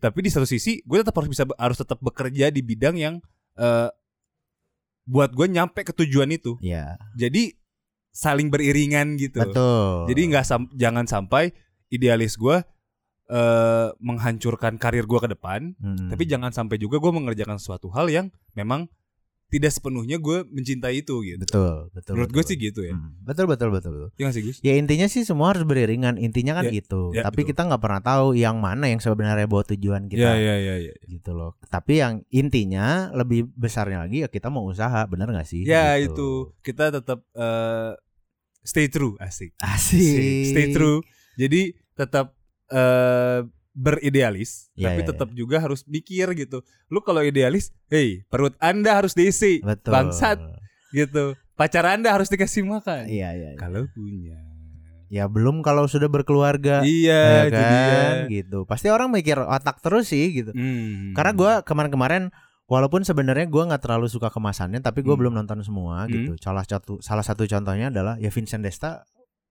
Tapi 0.03 0.19
di 0.21 0.29
satu 0.29 0.45
sisi 0.45 0.83
gue 0.83 1.01
tetap 1.01 1.15
harus 1.17 1.31
bisa 1.31 1.47
harus 1.57 1.77
tetap 1.79 1.97
bekerja 2.03 2.51
di 2.51 2.61
bidang 2.61 2.99
yang 2.99 3.15
eh 3.55 3.89
buat 5.05 5.31
gue 5.31 5.47
nyampe 5.49 5.81
ke 5.85 5.93
tujuan 5.95 6.29
itu. 6.33 6.57
Iya. 6.61 6.99
Jadi 7.15 7.55
saling 8.15 8.47
beriringan 8.47 9.19
gitu. 9.19 9.43
Betul. 9.43 10.07
Jadi 10.07 10.21
nggak 10.31 10.45
sam- 10.47 10.71
jangan 10.71 11.03
sampai 11.03 11.51
idealis 11.89 12.39
gue 12.39 12.63
eh 13.25 13.87
menghancurkan 13.99 14.77
karir 14.77 15.03
gue 15.03 15.17
ke 15.17 15.27
depan, 15.27 15.73
Mm. 15.75 16.13
tapi 16.13 16.23
jangan 16.23 16.53
sampai 16.53 16.77
juga 16.77 17.01
gue 17.01 17.09
mengerjakan 17.09 17.57
suatu 17.57 17.89
hal 17.89 18.05
yang 18.07 18.27
memang 18.53 18.85
tidak 19.45 19.71
sepenuhnya 19.71 20.17
gue 20.17 20.41
mencintai 20.49 21.05
itu 21.05 21.21
gitu. 21.21 21.45
betul, 21.45 21.77
betul. 21.93 22.13
Menurut 22.17 22.31
gue 22.33 22.43
sih 22.43 22.57
gitu 22.57 22.81
ya. 22.81 22.97
Mm. 22.97 23.23
Betul, 23.23 23.45
betul, 23.45 23.69
betul, 23.69 23.91
betul. 23.93 24.09
Nggak 24.17 24.33
sih 24.33 24.41
Gus? 24.41 24.57
Ya 24.65 24.73
intinya 24.73 25.05
sih 25.05 25.21
semua 25.21 25.53
harus 25.53 25.63
beriringan. 25.63 26.17
Intinya 26.17 26.57
kan 26.57 26.65
Ya, 26.67 26.81
itu. 26.81 27.13
ya, 27.13 27.21
Tapi 27.23 27.45
betul. 27.45 27.49
kita 27.53 27.61
nggak 27.69 27.81
pernah 27.81 28.01
tahu 28.01 28.33
yang 28.33 28.57
mana 28.57 28.89
yang 28.89 28.97
sebenarnya 28.97 29.45
bawa 29.45 29.63
tujuan 29.69 30.09
kita. 30.09 30.17
Iya 30.17 30.33
iya 30.35 30.55
iya 30.57 30.75
iya. 30.89 30.93
Gitu 31.05 31.31
loh. 31.31 31.55
Tapi 31.69 32.01
yang 32.01 32.25
intinya 32.33 33.13
lebih 33.13 33.45
besarnya 33.53 34.03
lagi 34.03 34.25
ya 34.25 34.29
kita 34.29 34.49
mau 34.49 34.65
usaha, 34.65 35.05
bener 35.05 35.29
gak 35.29 35.45
sih? 35.45 35.61
Ya 35.61 35.93
Gitu. 36.01 36.09
itu 36.11 36.29
kita 36.65 36.89
tetap 36.89 37.21
eh, 37.37 37.93
stay 38.65 38.89
true 38.89 39.13
asik. 39.21 39.53
Asik. 39.61 40.51
Stay 40.51 40.73
true. 40.73 41.05
Jadi 41.37 41.69
tetap 41.93 42.33
eh, 42.73 43.45
beridealis, 43.75 44.71
Ya, 44.73 44.89
tapi 44.89 45.03
ya, 45.03 45.07
tetap 45.11 45.29
juga 45.35 45.59
harus 45.59 45.83
mikir 45.85 46.31
gitu. 46.33 46.63
Lu 46.87 47.03
kalau 47.03 47.19
idealis, 47.19 47.75
hey 47.91 48.23
perut 48.25 48.55
anda 48.57 48.95
harus 48.95 49.11
diisi, 49.11 49.59
Betul. 49.59 49.91
bangsat 49.91 50.39
gitu. 50.89 51.35
Pacar 51.53 51.83
anda 51.87 52.11
harus 52.11 52.27
dikasih 52.27 52.63
makan. 52.63 53.07
Iya, 53.07 53.31
iya. 53.31 53.49
iya. 53.53 53.59
Kalau 53.59 53.83
punya. 53.91 54.39
Ya 55.05 55.29
belum 55.29 55.61
kalau 55.61 55.85
sudah 55.85 56.09
berkeluarga. 56.09 56.81
Iya, 56.81 57.21
ya 57.21 57.41
itu 57.45 57.53
kan? 57.55 57.71
dia. 57.71 58.01
Gitu. 58.41 58.57
Pasti 58.65 58.87
orang 58.89 59.11
mikir 59.11 59.37
otak 59.37 59.79
terus 59.79 60.09
sih 60.09 60.25
gitu. 60.33 60.51
Hmm. 60.51 61.13
Karena 61.13 61.31
gua 61.31 61.51
kemarin-kemarin 61.61 62.33
walaupun 62.65 63.05
sebenarnya 63.05 63.45
gua 63.45 63.69
nggak 63.69 63.83
terlalu 63.85 64.09
suka 64.09 64.27
kemasannya, 64.27 64.81
tapi 64.81 64.99
gua 64.99 65.13
Hmm. 65.15 65.21
belum 65.21 65.33
nonton 65.37 65.61
semua 65.61 66.03
Hmm. 66.03 66.11
gitu. 66.11 66.31
Salah 66.41 66.65
satu 66.65 66.99
salah 66.99 67.23
satu 67.23 67.45
contohnya 67.45 67.87
adalah 67.87 68.17
ya 68.17 68.33
Vincent 68.33 68.65
Desta 68.65 69.05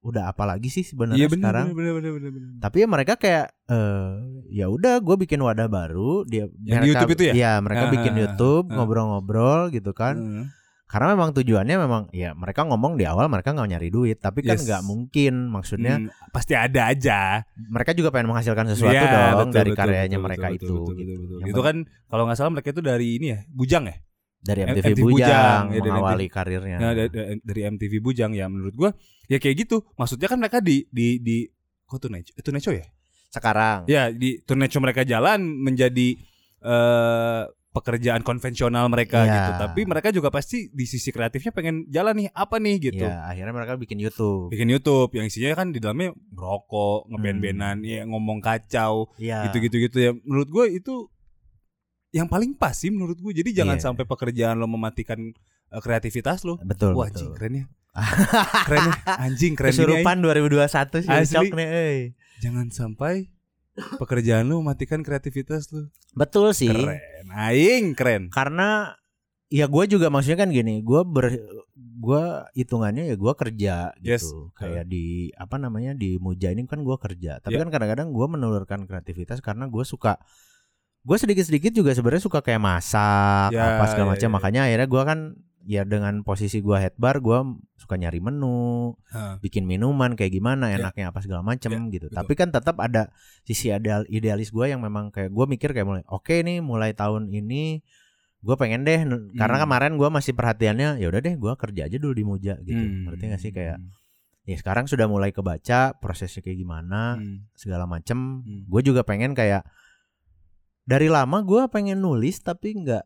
udah 0.04 0.28
apa 0.28 0.44
lagi 0.44 0.68
sih 0.68 0.84
sebenarnya 0.84 1.26
benar 1.26 1.40
sekarang. 1.64 1.66
benar 1.72 1.92
benar 1.96 2.10
benar 2.12 2.30
benar. 2.30 2.50
Tapi 2.60 2.76
ya 2.76 2.86
mereka 2.86 3.12
kayak 3.16 3.46
eh 3.64 4.12
ya 4.52 4.66
udah 4.68 5.00
gue 5.00 5.16
bikin 5.18 5.40
wadah 5.40 5.64
baru 5.66 6.22
dia 6.24 6.44
Yang 6.44 6.52
di 6.54 6.68
mereka- 6.68 6.88
YouTube 6.92 7.12
itu 7.12 7.22
ya? 7.24 7.32
Iya, 7.32 7.52
mereka 7.58 7.82
Ah, 7.82 7.90
bikin 7.90 8.04
ah, 8.06 8.14
ah, 8.14 8.22
YouTube 8.22 8.64
ah. 8.68 8.74
ngobrol-ngobrol 8.76 9.60
gitu 9.70 9.90
kan. 9.90 10.14
Hmm. 10.14 10.46
Karena 10.84 11.10
memang 11.10 11.32
tujuannya 11.32 11.76
memang 11.80 12.02
ya 12.12 12.30
mereka 12.32 12.62
ngomong 12.62 12.94
di 12.94 13.02
awal 13.02 13.26
mereka 13.26 13.50
nggak 13.50 13.66
nyari 13.66 13.88
duit, 13.88 14.20
tapi 14.20 14.40
kan 14.40 14.54
Yes. 14.54 14.62
nggak 14.62 14.82
mungkin 14.84 15.48
maksudnya 15.48 15.94
Hmm, 15.98 16.12
pasti 16.30 16.52
ada 16.52 16.86
aja. 16.86 17.42
mereka 17.56 17.90
juga 17.90 18.12
pengen 18.12 18.30
menghasilkan 18.30 18.68
sesuatu 18.68 18.92
Iya, 18.94 19.32
dong 19.32 19.48
betul, 19.48 19.56
dari 19.56 19.70
betul, 19.72 19.80
karyanya 19.80 20.08
betul, 20.12 20.26
mereka 20.28 20.46
betul, 20.46 20.54
itu 20.54 20.74
betul, 20.76 20.94
gitu. 20.94 21.10
betul, 21.10 21.26
betul. 21.40 21.50
Itu 21.50 21.60
kan 21.64 21.76
kalau 22.06 22.22
nggak 22.24 22.36
salah 22.36 22.52
mereka 22.52 22.68
itu 22.70 22.82
dari 22.84 23.08
ini 23.16 23.26
ya, 23.26 23.38
Bujang 23.48 23.84
ya. 23.88 23.96
Dari 24.44 24.60
MTV, 24.62 24.84
MTV 24.92 24.98
Bujang, 25.00 25.08
Bujang, 25.08 25.62
ya, 25.64 25.80
dari 25.80 25.90
mengawali 25.90 26.26
karirnya. 26.28 26.76
Nah, 26.76 26.92
da- 26.92 27.08
da- 27.08 27.28
dari 27.40 27.60
MTV 27.64 27.92
Bujang 27.98 28.30
ya 28.30 28.46
menurut 28.46 28.74
gua 28.74 28.90
ya 29.24 29.40
kayak 29.40 29.56
gitu. 29.64 29.80
Maksudnya 29.96 30.28
kan 30.28 30.36
mereka 30.36 30.60
di 30.60 30.84
di 30.86 31.16
di 31.18 31.48
kok? 31.88 32.28
Eh, 32.30 32.44
Tonight 32.44 32.60
Show 32.60 32.76
ya? 32.76 32.84
Sekarang 33.26 33.88
Ya, 33.88 34.12
di 34.12 34.38
Show 34.70 34.78
mereka 34.78 35.02
jalan 35.02 35.40
menjadi 35.42 36.20
eh 36.60 37.42
pekerjaan 37.74 38.22
konvensional 38.22 38.86
mereka 38.86 39.26
Iya. 39.26 39.34
gitu. 39.34 39.50
Tapi 39.58 39.80
mereka 39.82 40.14
juga 40.14 40.30
pasti 40.30 40.70
di 40.70 40.86
sisi 40.86 41.10
kreatifnya 41.10 41.50
pengen 41.50 41.90
jalan 41.90 42.14
nih 42.14 42.28
apa 42.30 42.62
nih 42.62 42.76
gitu. 42.78 43.02
ya 43.02 43.26
akhirnya 43.26 43.50
mereka 43.50 43.74
bikin 43.74 43.98
YouTube. 43.98 44.46
Bikin 44.46 44.70
YouTube 44.70 45.10
yang 45.10 45.26
isinya 45.26 45.58
kan 45.58 45.74
di 45.74 45.82
dalamnya 45.82 46.14
ngerokok, 46.30 47.10
ngeband-bandan, 47.10 47.82
Hmm. 47.82 47.90
ya 47.90 48.06
ngomong 48.06 48.38
kacau, 48.38 49.10
Iya. 49.18 49.50
gitu-gitu 49.50 49.76
gitu 49.82 49.98
ya. 49.98 50.10
Menurut 50.14 50.48
gue 50.48 50.64
itu 50.70 51.10
yang 52.14 52.24
paling 52.24 52.54
pas 52.54 52.72
sih 52.72 52.88
menurut 52.88 53.18
gue. 53.18 53.34
Jadi 53.34 53.50
jangan 53.52 53.74
Iya. 53.74 53.84
sampai 53.84 54.04
pekerjaan 54.04 54.54
lo 54.54 54.66
mematikan 54.66 55.18
eh, 55.66 55.80
kreativitas 55.80 56.42
lo. 56.42 56.56
Betul, 56.60 56.94
Wah, 56.94 57.10
betul. 57.10 57.26
anjing 57.26 57.34
keren 57.34 57.52
ya. 57.52 57.66
keren 58.66 58.82
ya. 58.84 58.94
Anjing 59.20 59.52
keren. 59.52 59.70
Kesurupan 59.70 60.16
2021 60.20 61.02
sih 61.02 61.10
Asli. 61.10 61.50
nih, 61.50 61.68
euy. 61.68 62.00
Jangan 62.38 62.66
sampai 62.70 63.26
pekerjaan 63.96 64.46
lo 64.46 64.58
mematikan 64.60 65.02
kreativitas 65.02 65.68
lo. 65.68 65.90
Betul 66.12 66.50
sih. 66.52 66.70
Keren. 66.70 67.26
Aing 67.28 67.86
keren. 67.92 68.22
Karena 68.30 68.94
ya 69.48 69.66
gue 69.66 69.84
juga 69.88 70.06
maksudnya 70.08 70.38
kan 70.38 70.50
gini, 70.50 70.78
gue 70.80 71.02
ber 71.02 71.34
gue 71.74 72.24
hitungannya 72.54 73.06
ya 73.06 73.16
gue 73.16 73.32
kerja 73.34 73.74
Yes. 73.98 74.22
gitu. 74.24 74.50
Kayak 74.52 74.86
di 74.86 75.04
apa 75.32 75.56
namanya 75.56 75.90
di 75.92 76.18
Muja 76.18 76.50
ini 76.50 76.62
kan 76.64 76.80
gue 76.80 76.96
kerja. 76.96 77.38
Tapi 77.38 77.54
Ya. 77.54 77.60
kan 77.62 77.70
kadang-kadang 77.70 78.10
gue 78.10 78.26
menelurkan 78.28 78.84
kreativitas 78.84 79.38
karena 79.40 79.66
gue 79.66 79.82
suka 79.82 80.18
gue 81.04 81.16
sedikit-sedikit 81.16 81.70
juga 81.70 81.92
sebenarnya 81.92 82.22
suka 82.22 82.40
kayak 82.40 82.58
masak 82.58 83.52
Ya, 83.52 83.76
apa 83.76 83.84
segala 83.86 84.06
ya, 84.06 84.12
macam. 84.16 84.28
ya. 84.28 84.34
Makanya 84.34 84.60
akhirnya 84.64 84.88
gue 84.88 85.02
kan 85.04 85.18
ya 85.64 85.82
dengan 85.82 86.20
posisi 86.20 86.60
gue 86.60 86.76
head 86.76 86.92
bar 86.96 87.18
gue 87.18 87.38
suka 87.74 87.96
nyari 87.96 88.20
menu, 88.20 88.92
Hah. 89.08 89.36
bikin 89.38 89.64
minuman 89.64 90.12
kayak 90.12 90.32
gimana 90.32 90.68
Ya. 90.68 90.76
enaknya 90.76 91.08
apa 91.08 91.20
segala 91.20 91.40
macam 91.40 91.68
Ya, 91.68 91.80
gitu. 91.90 92.06
betul. 92.08 92.16
Tapi 92.16 92.32
kan 92.34 92.48
tetap 92.50 92.76
ada 92.78 93.08
sisi 93.42 93.68
ideal 93.68 94.04
idealis 94.06 94.48
gue 94.48 94.66
yang 94.66 94.80
memang 94.80 95.08
kayak 95.08 95.28
gue 95.28 95.44
mikir 95.46 95.70
kayak 95.70 95.84
mulai 95.84 96.02
oke 96.06 96.32
nih 96.34 96.60
mulai 96.60 96.92
tahun 96.92 97.28
ini 97.28 97.80
gue 98.40 98.56
pengen 98.56 98.84
deh 98.84 99.00
n- 99.02 99.32
karena 99.32 99.56
Hmm. 99.56 99.64
kemarin 99.64 99.92
gue 99.96 100.08
masih 100.10 100.32
perhatiannya 100.32 101.00
ya 101.00 101.06
udah 101.06 101.20
deh 101.22 101.34
gue 101.34 101.52
kerja 101.54 101.82
aja 101.82 101.96
dulu 101.96 102.12
di 102.12 102.24
Muja 102.24 102.54
gitu. 102.60 102.76
Hmm. 102.76 103.08
Ngerti 103.08 103.24
gak 103.26 103.40
sih 103.40 103.52
kayak 103.52 103.76
ya 104.44 104.56
sekarang 104.58 104.84
sudah 104.84 105.04
mulai 105.04 105.32
kebaca 105.32 105.96
prosesnya 105.96 106.40
kayak 106.40 106.56
gimana 106.58 107.16
Hmm. 107.16 107.48
segala 107.52 107.84
macem. 107.84 108.40
Hmm. 108.40 108.64
Gue 108.66 108.80
juga 108.80 109.00
pengen 109.00 109.32
kayak 109.32 109.64
dari 110.84 111.08
lama 111.08 111.40
gue 111.40 111.64
pengen 111.66 111.98
nulis 111.98 112.38
tapi 112.38 112.76
nggak 112.76 113.04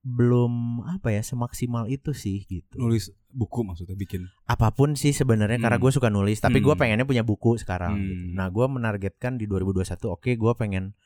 belum 0.00 0.52
apa 0.88 1.12
ya 1.12 1.20
semaksimal 1.20 1.84
itu 1.86 2.10
sih 2.10 2.42
gitu 2.42 2.72
nulis 2.74 3.12
buku 3.28 3.62
maksudnya 3.62 3.94
bikin. 3.94 4.26
apa 4.44 4.70
pun 4.70 4.94
sih 4.94 5.12
sebenarnya 5.12 5.58
karena 5.58 5.76
Hmm. 5.76 5.84
gue 5.84 5.92
suka 5.92 6.08
nulis 6.08 6.38
tapi 6.38 6.58
gue 6.58 6.68
Hmm. 6.68 6.80
pengennya 6.80 7.04
punya 7.04 7.20
buku 7.20 7.54
sekarang 7.56 7.94
Hmm. 7.94 8.04
gitu. 8.04 8.24
nah 8.32 8.48
gue 8.48 8.66
menargetkan 8.66 9.36
di 9.36 9.44
2021 9.44 10.08
oke 10.08 10.30
gue 10.30 10.52
pengen 10.54 10.96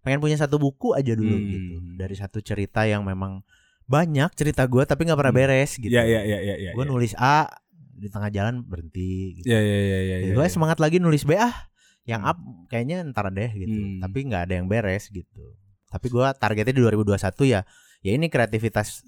pengen 0.00 0.18
punya 0.18 0.38
satu 0.38 0.56
buku 0.56 0.94
aja 0.94 1.12
dulu 1.12 1.34
Hmm. 1.34 1.44
gitu 1.44 1.74
dari 1.94 2.14
satu 2.14 2.38
cerita 2.38 2.82
yang 2.82 3.02
memang 3.02 3.42
banyak 3.84 4.30
cerita 4.32 4.62
gue 4.64 4.80
tapi 4.84 5.04
nggak 5.04 5.18
pernah 5.18 5.34
Hmm. 5.34 5.42
beres 5.44 5.70
gitu 5.74 5.90
Ya 5.90 6.02
ya 6.02 6.22
ya 6.22 6.38
ya 6.38 6.54
ya. 6.56 6.70
gue 6.70 6.80
ya. 6.80 6.88
nulis 6.88 7.12
A 7.14 7.50
di 7.92 8.08
tengah 8.08 8.30
jalan 8.30 8.62
berhenti 8.62 9.36
gitu 9.36 9.46
Ya 9.46 9.58
ya 9.58 9.78
ya 9.82 10.00
ya. 10.00 10.16
ya, 10.22 10.32
gue 10.32 10.40
ya. 10.40 10.48
semangat 10.48 10.78
lagi 10.78 10.96
nulis 10.96 11.20
B 11.22 11.34
ah 11.34 11.66
yang 12.10 12.20
Hmm. 12.20 12.30
up 12.30 12.38
kayaknya 12.66 13.06
ntar 13.06 13.30
deh 13.30 13.50
gitu 13.52 13.70
Hmm. 13.72 14.00
tapi 14.00 14.18
nggak 14.24 14.42
ada 14.44 14.54
yang 14.56 14.66
beres 14.66 15.06
gitu 15.06 15.54
tapi 15.86 16.06
gue 16.06 16.26
targetnya 16.34 16.72
di 16.72 16.82
2021 16.82 17.14
ya 17.46 17.60
ya 18.00 18.10
ini 18.10 18.26
kreativitas 18.26 19.06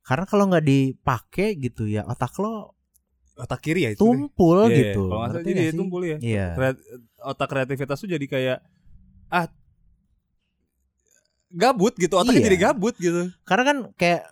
karena 0.00 0.24
kalau 0.24 0.48
nggak 0.48 0.64
dipakai 0.64 1.54
gitu 1.56 1.84
ya 1.84 2.02
otak 2.04 2.32
lo 2.36 2.72
otak 3.36 3.60
kiri 3.60 3.84
ya 3.84 3.90
itu. 3.90 3.98
deh. 3.98 4.08
tumpul 4.18 4.58
Iya, 4.58 4.68
iya. 4.68 4.80
gitu 4.82 5.02
Kalau 5.02 5.18
nggak 5.18 5.30
salah 5.30 5.44
jadi 5.46 5.60
ya 5.60 5.72
tumpul 5.74 6.02
ya. 6.02 6.16
Iya. 6.18 6.46
Kreat- 6.54 6.84
otak 7.22 7.48
kreativitas 7.48 7.96
tuh 7.98 8.10
jadi 8.10 8.26
kayak 8.26 8.58
ah 9.30 9.46
gabut 11.50 11.94
gitu 11.94 12.14
otaknya 12.14 12.40
Iya. 12.40 12.46
jadi 12.46 12.58
gabut 12.62 12.94
gitu. 12.96 13.22
karena 13.42 13.64
kan 13.64 13.78
kayak 13.94 14.22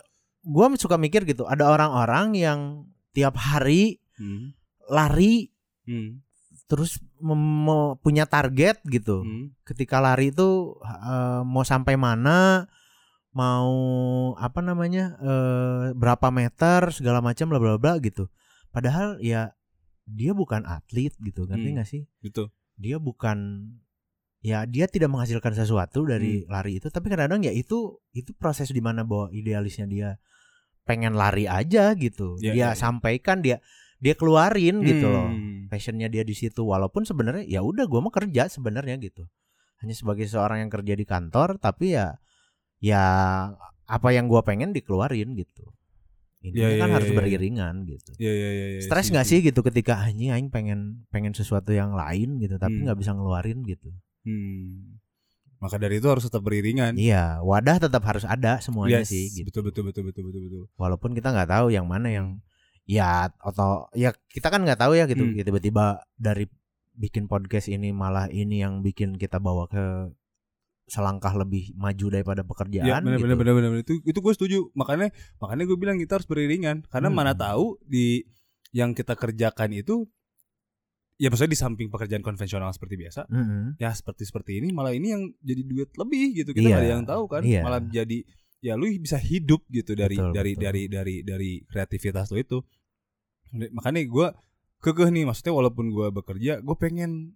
gue 0.41 0.65
suka 0.77 0.95
mikir 0.95 1.25
gitu 1.25 1.43
ada 1.43 1.67
orang-orang 1.67 2.31
yang 2.33 2.59
tiap 3.11 3.35
hari 3.35 3.99
Hmm. 4.15 4.55
lari 4.85 5.51
Hmm. 5.83 6.21
terus 6.65 7.01
punya 7.99 8.25
target 8.25 8.79
gitu. 8.87 9.21
Hmm. 9.23 9.51
Ketika 9.67 9.99
lari 9.99 10.31
itu 10.31 10.79
eh, 10.83 11.41
mau 11.43 11.63
sampai 11.63 11.99
mana, 11.99 12.67
mau 13.35 13.69
apa 14.39 14.59
namanya 14.63 15.15
eh, 15.21 15.85
berapa 15.93 16.31
meter 16.33 16.89
segala 16.95 17.19
macam 17.21 17.51
bla 17.51 17.59
bla 17.61 17.75
bla 17.77 17.93
gitu. 18.01 18.27
Padahal 18.73 19.19
ya 19.21 19.53
dia 20.09 20.33
bukan 20.33 20.65
atlet 20.65 21.13
gitu, 21.21 21.45
ngerti 21.45 21.67
Hmm. 21.69 21.75
nggak 21.77 21.89
sih? 21.89 22.03
Gitu. 22.25 22.49
Dia 22.79 22.97
bukan 22.97 23.69
ya 24.39 24.63
dia 24.63 24.87
tidak 24.87 25.11
menghasilkan 25.11 25.51
sesuatu 25.53 26.07
dari 26.07 26.47
Hmm. 26.47 26.49
lari 26.49 26.79
itu, 26.79 26.87
tapi 26.89 27.11
kadang-kadang 27.11 27.43
ya 27.43 27.53
itu 27.53 27.99
itu 28.15 28.31
proses 28.33 28.71
di 28.71 28.79
mana 28.79 29.03
bahwa 29.03 29.27
idealisnya 29.35 29.85
dia 29.85 30.09
pengen 30.87 31.13
lari 31.13 31.45
aja 31.45 31.93
gitu. 31.93 32.39
Ya, 32.41 32.55
dia 32.55 32.57
ya, 32.57 32.67
ya. 32.73 32.79
sampaikan 32.79 33.43
dia 33.45 33.61
dia 33.99 34.13
keluarin 34.13 34.79
gitu 34.81 35.05
loh 35.05 35.27
Hmm. 35.27 35.67
passionnya 35.67 36.07
dia 36.07 36.23
di 36.23 36.33
situ 36.33 36.63
walaupun 36.63 37.03
sebenarnya 37.03 37.45
ya 37.45 37.61
udah 37.61 37.83
gue 37.83 37.99
mau 37.99 38.09
kerja 38.09 38.47
sebenarnya 38.47 38.97
gitu 38.97 39.27
hanya 39.77 39.93
sebagai 39.93 40.25
seorang 40.25 40.59
yang 40.59 40.69
kerja 40.69 40.93
di 40.93 41.03
kantor 41.03 41.55
tapi 41.57 41.93
ya 41.93 42.17
ya 42.77 43.03
apa 43.85 44.09
yang 44.09 44.25
gue 44.25 44.41
pengen 44.41 44.71
dikeluarin 44.71 45.35
gitu 45.35 45.67
ini 46.39 46.55
Ya, 46.55 46.67
ya, 46.69 46.79
kan 46.79 46.89
ya, 46.89 46.95
harus 46.95 47.11
ya. 47.11 47.15
beriringan 47.15 47.75
gitu 47.83 48.11
Iya 48.15 48.31
iya 48.31 48.49
iya. 48.49 48.67
iya, 48.73 48.81
stres 48.81 49.07
nggak 49.07 49.25
sih 49.25 49.39
gitu 49.41 49.59
ketika 49.61 49.99
anjing 49.99 50.31
aing 50.31 50.47
pengen 50.47 51.03
pengen 51.09 51.35
sesuatu 51.35 51.69
yang 51.69 51.91
lain 51.91 52.39
gitu 52.39 52.55
tapi 52.55 52.79
Hmm. 52.79 52.87
nggak 52.87 52.97
bisa 52.97 53.11
ngeluarin 53.11 53.59
gitu 53.63 53.91
Hmm. 54.23 54.99
Maka 55.59 55.75
dari 55.75 55.99
itu 55.99 56.07
harus 56.07 56.23
tetap 56.23 56.39
beriringan. 56.39 56.95
iya 56.95 57.39
wadah 57.41 57.77
tetap 57.77 57.99
harus 58.01 58.23
ada 58.23 58.59
semuanya 58.59 59.03
Yes, 59.03 59.11
sih 59.11 59.27
gitu 59.33 59.51
Betul 59.51 59.63
betul 59.67 59.83
betul 59.85 60.03
betul 60.05 60.23
betul 60.25 60.41
betul. 60.41 60.63
walaupun 60.73 61.11
kita 61.11 61.29
nggak 61.29 61.49
tahu 61.49 61.67
yang 61.69 61.83
mana 61.83 62.07
yang 62.07 62.39
ya 62.89 63.29
atau 63.37 63.85
ya 63.93 64.09
kita 64.25 64.49
kan 64.49 64.65
nggak 64.65 64.81
tahu 64.81 64.97
ya 64.97 65.05
gitu 65.05 65.21
Hmm. 65.21 65.37
Ya, 65.37 65.45
tiba-tiba 65.45 65.85
dari 66.17 66.49
bikin 66.91 67.29
podcast 67.29 67.69
ini 67.69 67.93
malah 67.93 68.25
ini 68.27 68.59
yang 68.59 68.81
bikin 68.81 69.13
kita 69.15 69.37
bawa 69.37 69.69
ke 69.69 70.09
selangkah 70.85 71.37
lebih 71.37 71.77
maju 71.77 72.05
daripada 72.09 72.41
pekerjaan 72.41 72.81
Ya 72.83 72.97
benar 72.97 73.15
gitu. 73.15 73.29
benar 73.29 73.35
benar 73.37 73.53
benar 73.61 73.71
itu 73.79 73.93
itu 74.01 74.19
gue 74.19 74.33
setuju. 74.33 74.59
Makanya 74.73 75.13
makanya 75.37 75.63
gue 75.63 75.77
bilang 75.77 75.95
kita 75.95 76.17
harus 76.17 76.25
beriringan 76.25 76.81
karena 76.89 77.07
Hmm. 77.07 77.17
mana 77.19 77.31
tahu 77.31 77.77
di 77.85 78.25
yang 78.73 78.91
kita 78.91 79.13
kerjakan 79.13 79.69
itu 79.71 80.09
ya 81.15 81.29
maksudnya 81.29 81.53
di 81.53 81.59
samping 81.59 81.87
pekerjaan 81.87 82.21
konvensional 82.21 82.71
seperti 82.71 82.95
biasa 82.95 83.27
Mm-mm. 83.27 83.75
ya 83.75 83.91
seperti 83.91 84.23
seperti 84.23 84.51
ini 84.57 84.71
malah 84.71 84.95
ini 84.95 85.07
yang 85.09 85.23
jadi 85.37 85.61
duit 85.63 85.89
lebih 85.93 86.31
gitu 86.33 86.53
kita 86.53 86.63
Iya, 86.63 86.69
nggak 86.71 86.79
ada 86.79 86.93
yang 86.95 87.03
tahu 87.03 87.23
kan 87.27 87.41
iya. 87.43 87.59
malah 87.59 87.81
jadi 87.81 88.23
ya 88.59 88.73
lu 88.75 88.87
bisa 88.95 89.19
hidup 89.19 89.59
gitu 89.67 89.93
dari 89.93 90.15
Betul, 90.15 90.31
dari 90.31 90.51
betul. 90.53 90.63
dari 90.63 90.81
dari 90.87 91.15
dari 91.25 91.51
kreativitas 91.65 92.31
lu 92.31 92.39
itu 92.39 92.57
makanya 93.51 93.99
gue 94.01 94.27
kekeh 94.79 95.09
nih 95.09 95.25
maksudnya 95.25 95.53
walaupun 95.53 95.89
gue 95.89 96.07
bekerja 96.09 96.61
gue 96.61 96.75
pengen 96.75 97.35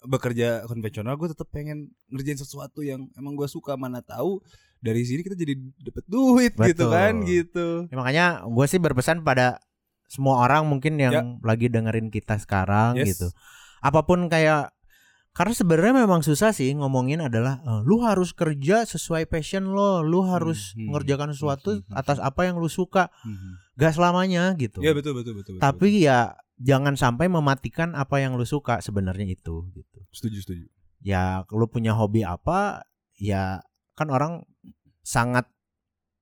bekerja 0.00 0.64
konvensional 0.64 1.14
gue 1.14 1.28
tetap 1.28 1.52
pengen 1.52 1.92
ngerjain 2.08 2.40
sesuatu 2.40 2.80
yang 2.80 3.04
emang 3.14 3.36
gue 3.36 3.44
suka 3.44 3.76
mana 3.76 4.00
tahu 4.00 4.40
dari 4.80 5.04
sini 5.04 5.20
kita 5.20 5.36
jadi 5.36 5.54
dapet 5.76 6.04
duit 6.08 6.52
gitu 6.56 6.88
Betul. 6.88 6.90
kan 6.90 7.14
gitu 7.22 7.66
Ya, 7.92 7.96
makanya 8.00 8.26
gue 8.48 8.66
sih 8.66 8.80
berpesan 8.80 9.20
pada 9.20 9.60
semua 10.08 10.40
orang 10.42 10.64
mungkin 10.66 10.96
yang 10.96 11.38
lagi 11.44 11.68
dengerin 11.68 12.08
kita 12.08 12.40
sekarang 12.40 12.96
Ya. 12.96 13.04
Yes. 13.04 13.14
gitu 13.14 13.28
apa 13.80 14.04
pun 14.04 14.28
kayak 14.28 14.72
karena 15.30 15.54
sebenarnya 15.54 15.94
memang 16.04 16.20
susah 16.20 16.50
sih 16.50 16.74
ngomongin 16.74 17.22
adalah 17.22 17.62
eh, 17.62 17.80
lu 17.82 18.02
harus 18.02 18.30
kerja 18.32 18.82
sesuai 18.82 19.24
passion 19.24 19.70
lo. 19.70 20.02
Lu 20.02 20.22
harus 20.22 20.74
hmm, 20.74 20.90
mengerjakan 20.90 21.30
sesuatu 21.30 21.78
hmm, 21.78 21.86
hmm, 21.86 21.94
atas 21.96 22.18
apa 22.18 22.44
yang 22.44 22.56
lu 22.56 22.66
suka. 22.66 23.08
Mhm. 23.22 23.78
gak 23.80 23.96
selamanya 23.96 24.52
gitu. 24.54 24.84
Ya 24.84 24.92
betul 24.92 25.16
betul 25.16 25.32
betul, 25.40 25.56
betul 25.56 25.64
tapi 25.64 26.04
ya 26.04 26.36
jangan 26.60 27.00
sampai 27.00 27.26
mematikan 27.26 27.96
apa 27.96 28.20
yang 28.20 28.36
lu 28.36 28.44
suka 28.44 28.78
sebenarnya 28.78 29.24
itu 29.24 29.64
gitu. 29.72 29.98
Setuju 30.12 30.38
setuju. 30.44 30.64
Ya 31.00 31.48
lu 31.48 31.64
punya 31.64 31.96
hobi 31.96 32.20
apa 32.20 32.84
ya 33.16 33.64
kan 33.96 34.12
orang 34.12 34.44
sangat 35.00 35.48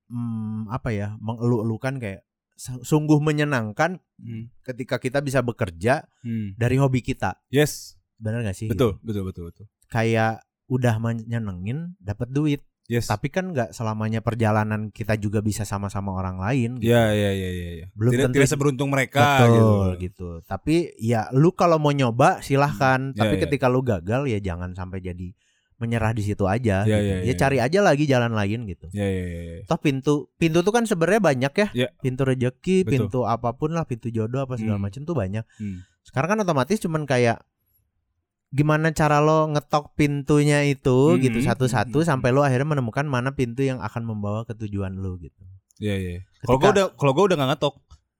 hmm, 0.07 0.71
apa 0.71 0.89
ya 0.89 1.07
mengeluh-elukan 1.19 1.99
kayak 1.99 2.21
su- 2.55 2.79
sungguh 2.81 3.19
menyenangkan 3.19 3.99
Hmm. 4.15 4.51
ketika 4.61 4.99
kita 4.99 5.19
bisa 5.19 5.39
bekerja 5.39 6.03
Hmm. 6.23 6.51
dari 6.55 6.75
hobi 6.75 6.99
kita. 6.99 7.39
Yes 7.47 7.98
benar 8.19 8.43
gak 8.43 8.53
sih 8.53 8.67
betul 8.67 8.99
betul 9.01 9.23
betul 9.23 9.43
betul 9.47 9.65
kayak 9.87 10.43
udah 10.67 10.95
menyenengin 10.99 11.97
dapat 11.97 12.29
duit 12.29 12.61
yes 12.85 13.05
tapi 13.05 13.29
kan 13.29 13.49
nggak 13.49 13.69
selamanya 13.69 14.19
perjalanan 14.19 14.89
kita 14.89 15.13
juga 15.15 15.39
bisa 15.39 15.61
sama-sama 15.61 16.09
orang 16.11 16.37
lain 16.37 16.77
gitu. 16.77 16.89
Ya 16.89 17.09
ya 17.09 17.31
ya 17.31 17.49
ya 17.49 17.69
ya. 17.75 17.87
Belum 17.93 18.11
tidak, 18.11 18.23
tentu- 18.25 18.35
tidak 18.37 18.49
seberuntung 18.49 18.89
mereka 18.89 19.21
Betul 19.39 19.49
gitu. 19.49 19.69
gitu. 19.99 20.29
Tapi 20.43 20.75
ya 20.97 21.29
lu 21.29 21.53
kalau 21.53 21.77
mau 21.77 21.89
nyoba 21.89 22.41
silahkan. 22.41 23.13
Ya, 23.13 23.17
Tapi 23.19 23.37
ya. 23.37 23.41
ketika 23.45 23.65
lu 23.65 23.81
gagal 23.81 24.25
ya 24.25 24.41
jangan 24.43 24.73
sampai 24.73 24.99
jadi 24.99 25.37
menyerah 25.77 26.11
di 26.11 26.23
situ 26.23 26.43
aja. 26.43 26.81
Ya, 26.83 26.97
gitu. 26.97 27.05
ya, 27.07 27.15
Ya, 27.21 27.25
ya, 27.25 27.33
cari 27.37 27.57
aja 27.61 27.79
lagi 27.79 28.03
jalan 28.03 28.33
lain 28.33 28.65
gitu. 28.65 28.89
Ya 28.89 29.05
ya 29.05 29.21
ya. 29.23 29.41
ya. 29.55 29.61
Toh 29.65 29.77
pintu 29.77 30.13
pintu 30.35 30.59
tuh 30.59 30.73
kan 30.73 30.83
sebenarnya 30.83 31.21
banyak 31.23 31.53
ya. 31.55 31.67
Ya. 31.71 31.87
Pintu 31.95 32.25
rezeki, 32.25 32.83
Betul. 32.83 32.89
pintu 32.89 33.19
apa 33.23 33.53
pun 33.53 33.69
lah, 33.71 33.85
pintu 33.85 34.09
jodoh 34.09 34.43
apa 34.43 34.57
segala 34.57 34.75
Hmm. 34.75 34.85
macam 34.85 35.01
tuh 35.03 35.13
banyak. 35.13 35.45
Hmm. 35.57 35.85
Sekarang 36.01 36.33
kan 36.33 36.39
otomatis 36.41 36.81
cuman 36.81 37.05
kayak 37.05 37.37
gimana 38.49 38.89
cara 38.91 39.21
lo 39.21 39.45
ngetok 39.47 39.93
pintunya 39.93 40.65
itu 40.65 41.13
Hmm, 41.13 41.21
gitu 41.21 41.37
hmm, 41.37 41.47
satu-satu 41.47 42.01
hmm, 42.01 42.07
sampai 42.07 42.29
lo 42.29 42.41
akhirnya 42.41 42.65
menemukan 42.67 43.05
mana 43.05 43.29
pintu 43.31 43.61
yang 43.61 43.77
akan 43.77 44.03
membawa 44.03 44.41
ke 44.41 44.57
tujuan 44.57 44.97
lo 44.97 45.15
gitu. 45.17 45.37
Ya 45.77 45.93
ya. 45.95 46.25
Kalau 46.41 46.57
gue 46.57 46.65
Ketika- 46.65 46.73
udah 46.73 46.85
kalau 46.93 47.11
gue 47.13 47.23
udah 47.29 47.37
nggak 47.37 47.49
ngetok, 47.53 47.75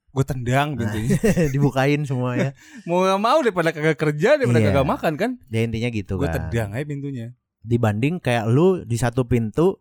gue 0.10 0.26
tendang 0.26 0.68
pintunya. 0.74 1.10
Dibukain 1.54 2.02
semua 2.04 2.32
ya. 2.34 2.52
mau 2.88 3.02
nggak 3.02 3.20
mau 3.20 3.38
daripada 3.40 3.70
kagak 3.70 3.98
kerja 3.98 4.38
daripada 4.38 4.60
Iya. 4.60 4.68
kagak 4.70 4.88
makan 4.88 5.14
kan? 5.16 5.32
Ya 5.48 5.60
intinya 5.62 5.90
gitu 5.90 6.16
Gue 6.16 6.26
kan. 6.26 6.48
tendang 6.48 6.72
aja 6.72 6.86
pintunya. 6.86 7.28
dibanding 7.60 8.18
kayak 8.18 8.48
lu 8.48 8.82
di 8.84 8.96
satu 8.96 9.28
pintu 9.28 9.76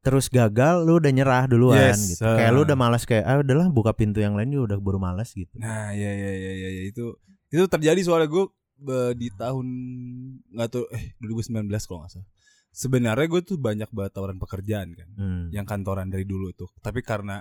terus 0.00 0.26
gagal 0.26 0.82
lu 0.82 0.98
udah 0.98 1.08
nyerah 1.08 1.46
duluan 1.46 1.94
Yes, 1.94 2.10
gitu. 2.10 2.26
uh. 2.26 2.34
Kayak 2.34 2.50
lu 2.50 2.60
udah 2.62 2.74
malas 2.74 3.04
kayak 3.04 3.22
ah 3.22 3.38
udahlah 3.38 3.70
buka 3.70 3.92
pintu 3.92 4.18
yang 4.18 4.34
lain 4.34 4.50
juga 4.50 4.74
udah 4.74 4.78
baru 4.80 4.98
malas 4.98 5.30
gitu. 5.30 5.54
Nah 5.54 5.92
ya 5.92 6.10
ya 6.10 6.32
ya 6.32 6.52
ya, 6.52 6.68
ya. 6.72 6.82
itu 6.84 7.14
itu 7.48 7.64
terjadi 7.64 8.00
soalnya 8.00 8.26
gue 8.26 8.44
di 9.12 9.28
tahun 9.30 9.66
nggak 10.50 10.68
tahu 10.68 10.84
eh 10.92 11.04
2019 11.18 11.64
kalau 11.84 12.04
nggak 12.04 12.12
salah. 12.12 12.28
Sebenarnya 12.70 13.26
gue 13.30 13.40
tuh 13.40 13.56
banyak 13.56 13.86
banget 13.88 14.12
tawaran 14.12 14.36
pekerjaan 14.36 14.92
kan. 14.92 15.08
Hmm. 15.14 15.46
yang 15.48 15.62
kantoran 15.62 16.10
dari 16.10 16.26
dulu 16.26 16.50
tuh. 16.50 16.68
Tapi 16.78 17.00
karena 17.00 17.40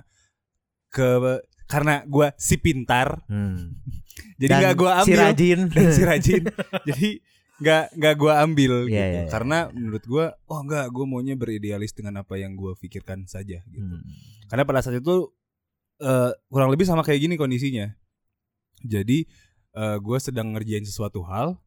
ke 0.87 1.17
karena 1.65 2.05
gua 2.05 2.29
si 2.37 2.61
pintar, 2.61 3.17
Hmm. 3.25 3.73
jadi 4.41 4.51
nggak 4.53 4.75
si 4.77 4.85
ambil 5.09 5.19
rajin. 5.25 5.59
dan 5.73 5.85
si 5.89 6.01
rajin. 6.05 6.43
jadi 6.87 7.09
nggak 7.57 7.83
nggak 7.97 8.15
gua 8.19 8.33
ambil 8.45 8.73
Iya, 8.85 8.85
gitu. 8.85 8.93
iya, 8.93 9.05
iya. 9.25 9.31
Karena 9.31 9.57
menurut 9.73 10.03
gua, 10.05 10.25
oh 10.45 10.59
enggak, 10.61 10.85
gua 10.93 11.05
maunya 11.07 11.33
beridealis 11.33 11.97
dengan 11.97 12.21
apa 12.21 12.37
yang 12.37 12.53
gua 12.53 12.77
pikirkan 12.77 13.25
saja 13.25 13.57
gitu. 13.65 13.89
Hmm. 13.89 14.05
Karena 14.53 14.63
pada 14.69 14.85
saat 14.85 15.01
itu 15.01 15.33
eh, 15.97 16.31
kurang 16.45 16.69
lebih 16.69 16.85
sama 16.85 17.01
kayak 17.01 17.25
gini 17.25 17.35
kondisinya. 17.39 17.89
Jadi 18.83 19.25
eh, 19.73 19.97
gua 19.99 20.17
sedang 20.17 20.53
ngerjain 20.53 20.85
sesuatu 20.85 21.21
hal, 21.25 21.57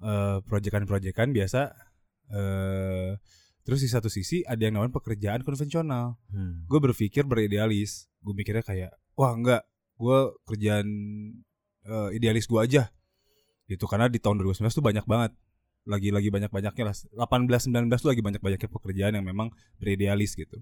eh, 0.00 0.38
proyekan-proyekan 0.44 1.30
biasa. 1.30 1.72
eh 2.28 3.16
terus 3.64 3.84
di 3.84 3.88
satu 3.88 4.08
sisi 4.08 4.40
ada 4.44 4.60
yang 4.60 4.76
namanya 4.76 4.96
pekerjaan 4.96 5.44
konvensional 5.44 6.16
Hmm. 6.28 6.64
gue 6.64 6.80
berpikir 6.80 7.24
beridealis 7.24 8.08
gue 8.20 8.32
mikirnya 8.32 8.60
kayak 8.60 8.92
wah 9.12 9.32
enggak 9.32 9.64
gue 9.96 10.18
kerjaan 10.44 10.88
eh, 11.84 12.08
idealis 12.12 12.44
gue 12.44 12.60
aja 12.60 12.88
gitu 13.64 13.84
karena 13.84 14.08
di 14.08 14.20
tahun 14.20 14.40
2019 14.40 14.72
tuh 14.72 14.80
banyak 14.80 15.04
banget 15.04 15.32
lagi 15.84 16.08
lagi 16.08 16.28
banyak 16.28 16.48
banyaknya 16.48 16.84
lah 16.88 16.96
18 17.28 17.68
19 17.68 17.92
tuh 17.96 18.08
lagi 18.08 18.20
banyak 18.24 18.40
banyaknya 18.40 18.68
pekerjaan 18.68 19.12
yang 19.20 19.24
memang 19.24 19.48
beridealis 19.76 20.32
gitu 20.32 20.60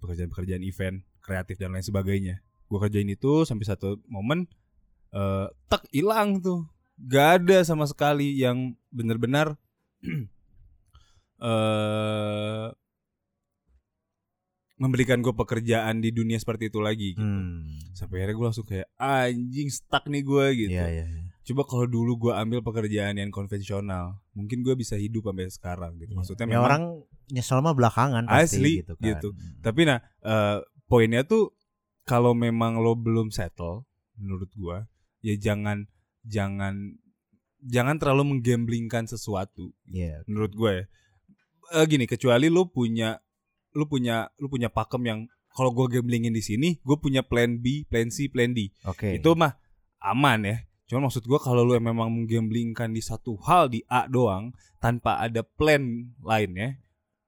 pekerjaan 0.00 0.28
pekerjaan 0.28 0.64
event 0.64 1.00
kreatif 1.20 1.56
dan 1.56 1.72
lain 1.72 1.84
sebagainya 1.84 2.44
gue 2.44 2.78
kerjain 2.80 3.08
itu 3.08 3.44
sampai 3.44 3.64
satu 3.64 4.04
momen 4.08 4.44
eh 5.14 5.46
tak 5.70 5.86
hilang 5.94 6.42
tuh 6.42 6.66
gak 6.96 7.44
ada 7.44 7.60
sama 7.62 7.84
sekali 7.84 8.40
yang 8.40 8.72
benar-benar 8.88 9.54
eh 11.42 12.68
memberikan 14.76 15.24
gue 15.24 15.32
pekerjaan 15.32 16.04
di 16.04 16.12
dunia 16.12 16.36
seperti 16.36 16.68
itu 16.68 16.84
lagi 16.84 17.16
gitu. 17.16 17.24
Hmm. 17.24 17.64
Sampai 17.96 18.20
akhirnya 18.20 18.36
gue 18.36 18.46
langsung 18.46 18.68
kayak 18.68 18.88
anjing 19.00 19.72
stuck 19.72 20.04
nih 20.04 20.20
gue 20.20 20.46
gitu. 20.68 20.76
Iya 20.76 20.86
iya. 20.92 21.06
iya. 21.08 21.22
Coba 21.46 21.62
kalau 21.64 21.86
dulu 21.88 22.28
gue 22.28 22.32
ambil 22.36 22.60
pekerjaan 22.60 23.16
yang 23.16 23.32
konvensional, 23.32 24.20
mungkin 24.36 24.60
gue 24.60 24.74
bisa 24.76 24.98
hidup 25.00 25.32
sampai 25.32 25.48
sekarang 25.48 25.92
gitu. 25.96 26.12
Maksudnya 26.12 26.44
ya 26.44 26.60
memang 26.60 26.66
orang 26.68 26.84
nyesel 27.32 27.64
mah 27.64 27.72
belakangan 27.72 28.28
pasti 28.28 28.60
Asli, 28.60 28.72
gitu 28.84 28.94
kan. 29.00 29.06
gitu. 29.08 29.28
tapi 29.58 29.80
nah 29.82 29.98
eh, 30.22 30.58
poinnya 30.86 31.26
tuh 31.26 31.50
kalau 32.06 32.36
memang 32.38 32.78
lo 32.78 32.94
belum 32.94 33.34
settle, 33.34 33.82
menurut 34.14 34.50
gue 34.52 34.78
ya 35.26 35.34
jangan 35.34 35.90
jangan 36.22 36.94
jangan 37.58 37.98
terlalu 37.98 38.38
menggamblingkan 38.38 39.10
sesuatu 39.10 39.74
Iya. 39.90 40.22
menurut 40.30 40.52
gue 40.54 40.70
ya. 40.70 40.84
Eh, 41.82 41.84
gini 41.90 42.06
kecuali 42.06 42.46
lu 42.46 42.70
punya 42.70 43.18
lu 43.74 43.90
punya 43.90 44.30
lu 44.38 44.46
punya 44.46 44.70
pakem 44.70 45.02
yang 45.02 45.20
kalau 45.50 45.74
gue 45.74 45.98
gamblingin 45.98 46.30
di 46.30 46.44
sini 46.44 46.78
gue 46.78 46.96
punya 46.96 47.26
plan 47.26 47.58
B 47.58 47.82
plan 47.90 48.06
C 48.06 48.30
plan 48.30 48.54
D 48.54 48.70
Oke. 48.86 49.18
itu 49.18 49.30
mah 49.34 49.58
aman 49.98 50.46
ya. 50.46 50.56
Cuman 50.86 51.10
maksud 51.10 51.26
gua 51.26 51.42
kalau 51.42 51.66
lu 51.66 51.74
memang 51.82 52.06
menggamblingkan 52.06 52.94
di 52.94 53.02
satu 53.02 53.34
hal 53.42 53.66
di 53.66 53.82
A 53.90 54.06
doang 54.06 54.54
tanpa 54.78 55.18
ada 55.18 55.42
plan 55.42 55.82
lainnya, 56.22 56.78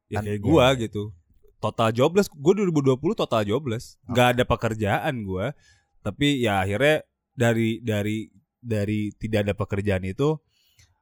ya 0.06 0.22
Tan- 0.22 0.30
kayak 0.30 0.38
iya, 0.38 0.46
gua 0.46 0.66
iya. 0.70 0.86
gitu. 0.86 1.10
Total 1.58 1.90
jobless, 1.90 2.30
gua 2.30 2.54
2020 2.54 3.18
total 3.18 3.42
jobless. 3.42 3.98
Oh. 4.06 4.14
Gak 4.14 4.38
ada 4.38 4.46
pekerjaan 4.46 5.26
gua. 5.26 5.58
Tapi 6.06 6.38
ya 6.38 6.62
akhirnya 6.62 7.02
dari 7.38 7.78
dari 7.78 8.26
dari 8.58 9.14
tidak 9.14 9.46
ada 9.46 9.54
pekerjaan 9.54 10.02
itu 10.02 10.34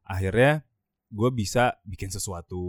akhirnya 0.04 0.60
gue 1.08 1.30
bisa 1.32 1.80
bikin 1.88 2.12
sesuatu 2.12 2.60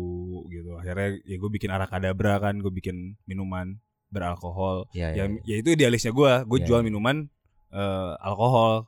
gitu 0.47 0.79
akhirnya 0.79 1.19
ya 1.27 1.35
gue 1.35 1.51
bikin 1.51 1.67
arakadabra 1.67 2.39
kan 2.39 2.55
gue 2.63 2.71
bikin 2.71 3.19
minuman 3.27 3.75
beralkohol 4.07 4.87
Iya, 4.95 5.11
iya, 5.11 5.23
ya, 5.27 5.35
iya. 5.43 5.43
ya 5.43 5.55
itu 5.59 5.69
idealisnya 5.75 6.15
gue 6.15 6.31
gue 6.47 6.59
Iya, 6.63 6.67
jual 6.71 6.79
iya. 6.81 6.87
minuman 6.87 7.27
eh, 7.73 8.11
alkohol 8.23 8.87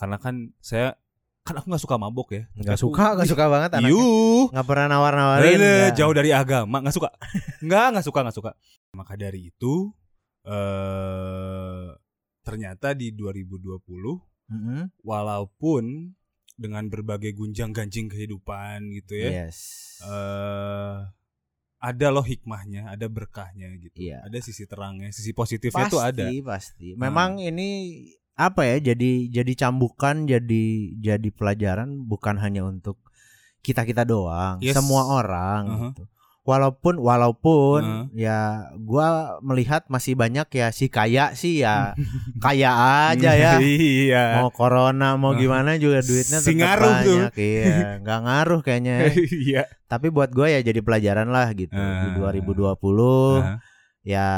karena 0.00 0.16
kan 0.16 0.34
saya 0.64 0.96
kan 1.44 1.60
aku 1.60 1.68
nggak 1.68 1.84
suka 1.84 2.00
mabok 2.00 2.28
ya 2.32 2.42
Nggak 2.56 2.80
suka, 2.80 3.12
nggak 3.20 3.28
suka 3.28 3.44
banget 3.52 3.70
anaknya. 3.76 3.92
Nggak 4.48 4.64
pernah 4.64 4.86
nawar-nawarin. 4.88 5.60
Aduh, 5.60 5.60
nggak. 5.60 5.92
jauh 6.00 6.14
dari 6.16 6.30
agama 6.32 6.76
nggak 6.80 6.96
suka 6.96 7.08
nggak 7.68 7.86
nggak 7.92 8.06
suka 8.08 8.18
nggak 8.24 8.36
suka 8.40 8.50
maka 8.96 9.12
dari 9.20 9.52
itu 9.52 9.92
eh 10.48 11.88
ternyata 12.44 12.92
di 12.92 13.10
2020 13.10 13.80
Mm-mm. 14.52 14.92
walaupun 15.00 16.12
dengan 16.54 16.86
berbagai 16.86 17.34
gunjang 17.34 17.72
ganjing 17.72 18.06
kehidupan 18.06 18.92
gitu 18.94 19.18
ya 19.18 19.30
Yes. 19.48 19.58
eh 20.04 20.96
ada 21.80 22.06
loh 22.08 22.24
hikmahnya 22.24 22.88
ada 22.88 23.08
berkahnya 23.08 23.68
gitu 23.76 23.98
Iya. 24.08 24.24
ada 24.24 24.38
sisi 24.40 24.64
terangnya 24.64 25.10
sisi 25.10 25.32
positifnya 25.32 25.88
tuh 25.88 26.00
ada 26.00 26.24
Pasti, 26.24 26.40
pasti. 26.40 26.86
Memang 26.94 27.40
ini 27.40 27.68
apa 28.34 28.66
ya? 28.66 28.82
Jadi 28.82 29.30
jadi 29.30 29.52
cambukan, 29.54 30.26
jadi 30.26 30.64
jadi 30.98 31.28
pelajaran 31.30 32.02
bukan 32.02 32.34
hanya 32.40 32.66
untuk 32.66 32.98
kita 33.62 33.84
kita 33.84 34.02
doang, 34.02 34.58
Yes. 34.58 34.74
semua 34.74 35.06
orang. 35.06 35.62
Uh-huh. 35.68 35.90
gitu. 35.92 36.04
Walaupun 36.44 37.00
walaupun 37.00 37.80
Uh-huh. 37.80 38.04
ya 38.12 38.40
gua 38.76 39.08
melihat 39.40 39.88
masih 39.88 40.12
banyak 40.12 40.44
ya 40.50 40.68
si 40.70 40.86
kaya 40.86 41.32
sih 41.32 41.60
ya 41.60 41.96
kaya 42.44 42.68
aja 43.08 43.32
ya. 43.32 43.52
iya 43.64 44.38
Mau 44.38 44.48
corona 44.50 45.16
mau 45.16 45.32
Uh. 45.32 45.40
gimana 45.40 45.74
juga 45.76 45.98
duitnya 45.98 46.38
Si 46.38 46.52
tetap 46.52 46.60
ngaruh 46.76 46.94
tuh. 47.00 47.16
banyak. 47.18 47.32
Iya, 47.34 47.76
nggak 47.98 48.20
ngaruh 48.20 48.60
kayaknya. 48.60 48.94
ya. 48.94 49.08
iya 49.48 49.62
Tapi 49.84 50.06
buat 50.08 50.28
gue 50.28 50.46
ya 50.46 50.60
jadi 50.60 50.80
pelajaran 50.80 51.28
lah 51.28 51.48
gitu 51.50 51.72
di 51.72 52.08
Ah. 52.08 52.12
2020 52.12 52.76
Uh-huh. 53.40 53.56
Ya 54.04 54.28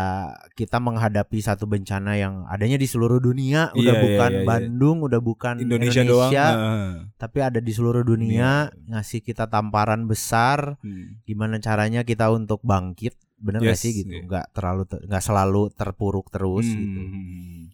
kita 0.55 0.79
menghadapi 0.79 1.43
satu 1.43 1.67
bencana 1.67 2.15
yang 2.15 2.47
adanya 2.47 2.79
di 2.79 2.87
seluruh 2.87 3.19
dunia 3.19 3.75
udah 3.75 3.83
iya, 3.93 4.01
bukan 4.01 4.31
iya, 4.31 4.39
iya. 4.39 4.47
Bandung 4.47 4.97
udah 5.03 5.19
bukan 5.19 5.59
Indonesia, 5.59 6.07
doang 6.07 6.31
Heeh. 6.31 6.87
tapi 7.19 7.39
ada 7.43 7.59
di 7.59 7.75
seluruh 7.75 8.01
dunia 8.01 8.71
ngasih 8.87 9.21
kita 9.21 9.45
tamparan 9.47 10.07
besar 10.07 10.79
Hmm. 10.79 11.19
gimana 11.23 11.59
caranya 11.59 12.01
kita 12.01 12.31
untuk 12.31 12.63
bangkit 12.63 13.19
bener 13.37 13.61
nggak 13.61 13.75
Yes, 13.75 13.83
sih 13.83 13.93
gitu 13.93 14.13
iya. 14.13 14.23
nggak 14.23 14.47
terlalu 14.55 14.83
ter- 14.87 15.03
nggak 15.03 15.21
selalu 15.21 15.63
terpuruk 15.71 16.31
terus 16.31 16.65
Hmm. 16.65 16.79
gitu 16.79 17.01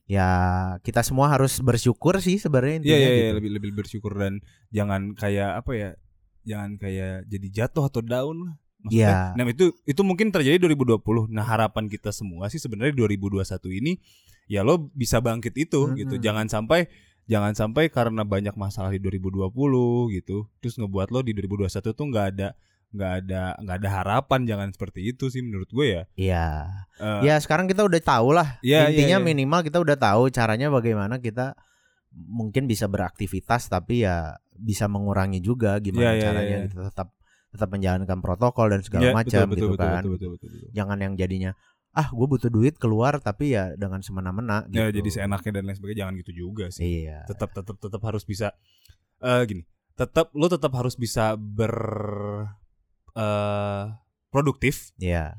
ya 0.08 0.30
kita 0.80 1.04
semua 1.04 1.28
harus 1.30 1.60
bersyukur 1.60 2.18
sih 2.18 2.36
sebenarnya 2.36 2.72
Iya 2.72 2.78
intinya 2.80 2.96
iya 2.96 3.06
iya, 3.06 3.20
gitu 3.22 3.36
lebih 3.36 3.52
lebih 3.52 3.72
bersyukur 3.76 4.12
dan 4.16 4.40
jangan 4.68 5.12
kayak 5.12 5.60
apa 5.60 5.72
ya 5.72 5.90
jangan 6.42 6.74
kayak 6.74 7.28
jadi 7.28 7.48
jatuh 7.52 7.86
atau 7.86 8.00
down 8.00 8.36
lah 8.42 8.54
maksudnya. 8.82 9.34
Iya. 9.34 9.38
Nah 9.38 9.44
itu 9.48 9.72
itu 9.86 10.02
mungkin 10.02 10.34
terjadi 10.34 10.58
2020. 10.58 11.30
Nah 11.30 11.46
harapan 11.46 11.86
kita 11.86 12.10
semua 12.10 12.50
sih 12.50 12.58
sebenarnya 12.58 12.92
2021 12.94 13.42
ini 13.78 13.92
ya 14.50 14.66
lo 14.66 14.90
bisa 14.92 15.22
bangkit 15.22 15.54
itu 15.54 15.88
Mm-mm. 15.88 15.98
gitu. 16.02 16.14
Jangan 16.18 16.50
sampai 16.50 16.90
jangan 17.30 17.54
sampai 17.54 17.86
karena 17.88 18.26
banyak 18.26 18.58
masalah 18.58 18.90
di 18.90 18.98
2020 18.98 19.54
gitu 20.18 20.50
terus 20.58 20.74
ngebuat 20.74 21.14
lo 21.14 21.22
di 21.22 21.30
2021 21.38 21.94
tuh 21.94 22.06
nggak 22.10 22.26
ada 22.34 22.48
nggak 22.92 23.12
ada 23.24 23.42
nggak 23.56 23.76
ada 23.78 23.88
harapan 23.88 24.40
jangan 24.44 24.68
seperti 24.68 25.16
itu 25.16 25.32
sih 25.32 25.40
menurut 25.40 25.70
gue 25.72 25.86
ya. 25.96 26.02
Iya. 26.18 26.48
Eh, 27.00 27.20
ya 27.32 27.34
sekarang 27.40 27.64
kita 27.64 27.86
udah 27.88 28.00
tahu 28.04 28.36
lah 28.36 28.60
iya, 28.60 28.92
intinya 28.92 29.22
iya. 29.22 29.24
minimal 29.24 29.64
kita 29.64 29.80
udah 29.80 29.96
tahu 29.96 30.28
caranya 30.28 30.68
bagaimana 30.68 31.16
kita 31.22 31.56
mungkin 32.12 32.68
bisa 32.68 32.92
beraktivitas 32.92 33.72
tapi 33.72 34.04
ya 34.04 34.36
bisa 34.52 34.84
mengurangi 34.84 35.40
juga 35.40 35.80
gimana 35.80 36.12
iya, 36.12 36.20
caranya 36.20 36.44
iya, 36.44 36.58
iya. 36.60 36.68
gitu 36.68 36.84
tetap 36.84 37.16
tetap 37.52 37.68
menjalankan 37.68 38.18
protokol 38.24 38.72
dan 38.72 38.80
segala 38.80 39.12
macam 39.12 39.44
betul, 39.44 39.54
gitu 39.54 39.66
betul, 39.76 39.78
kan. 39.78 40.02
Betul, 40.02 40.12
betul, 40.16 40.28
betul, 40.34 40.48
betul. 40.48 40.70
jangan 40.72 40.98
yang 40.98 41.14
jadinya 41.20 41.52
ah 41.92 42.08
gue 42.08 42.24
butuh 42.24 42.48
duit 42.48 42.80
keluar 42.80 43.20
tapi 43.20 43.52
ya 43.52 43.76
dengan 43.76 44.00
semena-mena 44.00 44.64
gitu. 44.72 44.80
Ya 44.80 44.88
jadi 44.88 45.08
seenaknya 45.12 45.60
dan 45.60 45.68
lain 45.68 45.76
sebagainya 45.76 46.00
jangan 46.08 46.14
gitu 46.24 46.32
juga 46.32 46.64
sih. 46.72 47.04
iya. 47.04 47.28
Tetap 47.28 47.52
tetap 47.52 47.76
tetap 47.76 48.00
harus 48.00 48.24
bisa 48.24 48.56
eh 49.20 49.42
gini 49.44 49.62
tetap 49.92 50.32
lo 50.32 50.48
tetap 50.48 50.72
harus 50.72 50.96
bisa 50.96 51.36
ber 51.36 51.76
eh 53.12 53.84
produktif. 54.32 54.96
Iya. 54.96 55.36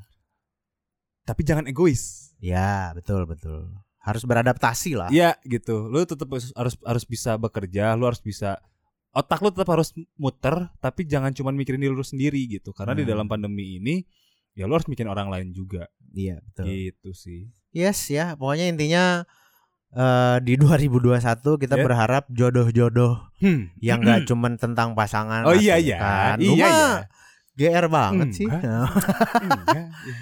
Tapi 1.26 1.42
jangan 1.42 1.66
egois. 1.66 2.30
Iya 2.38 2.94
betul 2.94 3.26
betul. 3.26 3.74
Harus 3.98 4.22
beradaptasi 4.22 4.94
lah. 4.94 5.10
Iya 5.10 5.34
gitu. 5.42 5.90
Lo 5.90 6.06
tetap 6.06 6.30
harus 6.30 6.78
harus 6.78 7.04
bisa 7.04 7.34
bekerja 7.34 7.98
lo 7.98 8.06
harus 8.06 8.22
bisa 8.22 8.62
otak 9.14 9.38
lo 9.38 9.48
tetap 9.48 9.70
harus 9.70 9.90
muter 10.14 10.68
tapi 10.78 11.06
jangan 11.06 11.30
cuma 11.30 11.50
mikirin 11.50 11.78
diri 11.78 11.90
lo 11.90 12.02
sendiri 12.02 12.44
gitu 12.50 12.70
karena 12.70 12.92
di 12.92 13.02
Hmm. 13.02 13.10
dalam 13.10 13.26
pandemi 13.26 13.78
ini 13.78 14.02
ya 14.52 14.66
lo 14.66 14.74
harus 14.74 14.86
mikirin 14.86 15.08
orang 15.08 15.26
lain 15.26 15.48
juga 15.50 15.86
iya 16.10 16.38
betul 16.40 16.66
gitu 16.66 17.10
sih 17.10 17.46
yes 17.70 18.06
ya 18.08 18.34
pokoknya 18.34 18.66
intinya 18.66 19.22
eh 19.90 20.36
di 20.42 20.58
2021 20.60 21.22
kita 21.56 21.74
Ya. 21.76 21.82
berharap 21.82 22.24
jodoh-jodoh 22.28 23.22
hmm. 23.38 23.78
yang 23.78 23.98
nggak 24.00 24.26
cuman 24.26 24.54
tentang 24.56 24.92
pasangan 24.92 25.42
oh 25.44 25.54
iya 25.54 25.78
iya 25.78 25.96
kan. 25.96 26.36
Lu 26.38 26.52
iya 26.52 26.66
mah 26.66 26.74
iya 26.74 26.98
GR 27.54 27.86
banget 27.86 28.28
sih 28.34 28.50
Enggak. 28.50 28.90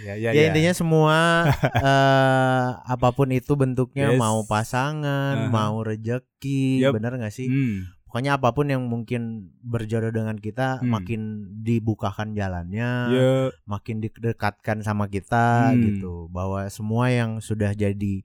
Iya, 0.04 0.14
iya, 0.14 0.28
ya 0.28 0.30
iya. 0.32 0.42
intinya 0.46 0.72
semua 0.72 1.48
eh 1.80 2.66
apa 2.78 3.08
pun 3.10 3.28
itu 3.30 3.52
bentuknya 3.54 4.12
Yes. 4.12 4.20
mau 4.20 4.44
pasangan 4.44 5.36
Aha. 5.38 5.50
mau 5.50 5.80
rejeki 5.80 6.84
Yup. 6.84 6.92
bener 6.94 7.16
gak 7.16 7.32
sih 7.32 7.48
Hmm. 7.48 7.88
Pokoknya 8.12 8.36
apa 8.36 8.52
pun 8.52 8.68
yang 8.68 8.84
mungkin 8.84 9.48
berjodoh 9.64 10.12
dengan 10.12 10.36
kita 10.36 10.84
Hmm. 10.84 10.92
makin 10.92 11.20
dibukakan 11.64 12.36
jalannya 12.36 12.90
Ya, 13.08 13.32
makin 13.64 14.04
didekatkan 14.04 14.84
sama 14.84 15.08
kita 15.08 15.72
Hmm. 15.72 15.80
gitu 15.80 16.28
bahwa 16.28 16.68
semua 16.68 17.08
yang 17.08 17.40
sudah 17.40 17.72
jadi 17.72 18.20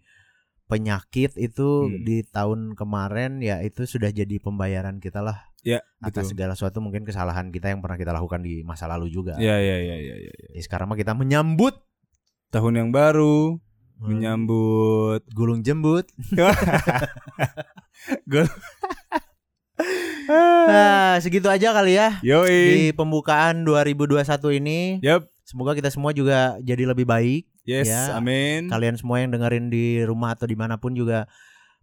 penyakit 0.68 1.40
itu 1.40 1.88
Hmm. 1.88 2.04
di 2.04 2.20
tahun 2.22 2.76
kemarin 2.76 3.40
ya 3.40 3.64
itu 3.64 3.88
sudah 3.88 4.12
jadi 4.12 4.38
pembayaran 4.38 5.00
kita 5.00 5.24
lah 5.24 5.48
ya 5.64 5.80
atas 6.04 6.28
betul. 6.28 6.32
segala 6.36 6.52
sesuatu 6.52 6.84
mungkin 6.84 7.02
kesalahan 7.02 7.48
kita 7.48 7.72
yang 7.72 7.80
pernah 7.80 7.96
kita 7.96 8.12
lakukan 8.12 8.44
di 8.44 8.62
masa 8.68 8.86
lalu 8.86 9.08
juga. 9.08 9.40
Ya 9.40 9.56
ya 9.56 9.80
ya 9.80 9.96
ya 9.96 10.16
ya. 10.20 10.28
ya. 10.28 10.34
Jadi 10.52 10.62
sekarang 10.62 10.92
mah 10.92 11.00
kita 11.00 11.16
menyambut 11.16 11.80
Tahun 12.48 12.74
yang 12.74 12.90
baru 12.92 13.56
hmm, 13.56 14.04
menyambut 14.04 15.22
gulung 15.32 15.64
jembut. 15.64 16.12
Gul- 18.28 18.52
Nah, 20.68 21.16
segitu 21.22 21.48
aja 21.48 21.72
kali 21.72 21.96
ya 21.96 22.20
di 22.20 22.30
Yoi. 22.30 22.92
pembukaan 22.92 23.64
2021 23.64 24.24
ini. 24.54 25.00
Yap. 25.00 25.30
Semoga 25.48 25.72
kita 25.72 25.88
semua 25.88 26.12
juga 26.12 26.60
jadi 26.60 26.84
lebih 26.84 27.08
baik. 27.08 27.48
Yes, 27.64 27.88
Ya. 27.88 28.16
amin. 28.16 28.68
Kalian 28.68 29.00
semua 29.00 29.20
yang 29.20 29.32
dengerin 29.32 29.72
di 29.72 30.04
rumah 30.04 30.36
atau 30.36 30.44
di 30.44 30.56
mana 30.56 30.76
pun 30.76 30.92
juga 30.92 31.28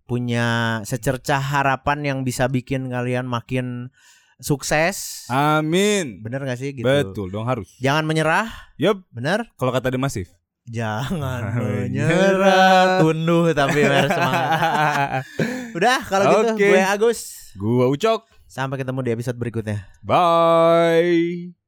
punya 0.05 0.81
secercah 0.85 1.41
harapan 1.41 2.05
yang 2.05 2.19
bisa 2.23 2.45
bikin 2.45 2.93
kalian 2.93 3.25
makin 3.25 3.89
sukses. 4.37 5.25
Amin. 5.33 6.21
Bener 6.21 6.45
gak 6.45 6.61
sih 6.61 6.77
gitu? 6.77 6.85
Betul 6.85 7.33
dong 7.33 7.49
harus. 7.49 7.73
Jangan 7.81 8.05
menyerah, 8.05 8.53
Yup, 8.77 9.01
bener? 9.09 9.49
kalau 9.57 9.73
kata 9.73 9.89
The 9.89 9.97
Massive. 9.97 10.29
Jangan 10.65 11.53
Menyerah. 11.61 13.05
tunduh 13.05 13.53
tapi 13.53 13.85
harus 13.85 14.11
semangat. 14.11 15.23
Udah 15.77 15.99
kalau 16.09 16.25
gitu 16.31 16.57
Oke. 16.57 16.69
gue 16.73 16.81
Agus. 16.81 17.21
Gua 17.55 17.87
Ucok. 17.93 18.25
Sampai 18.49 18.79
ketemu 18.79 19.01
di 19.03 19.11
episode 19.13 19.37
berikutnya. 19.37 19.85
Bye. 20.01 21.64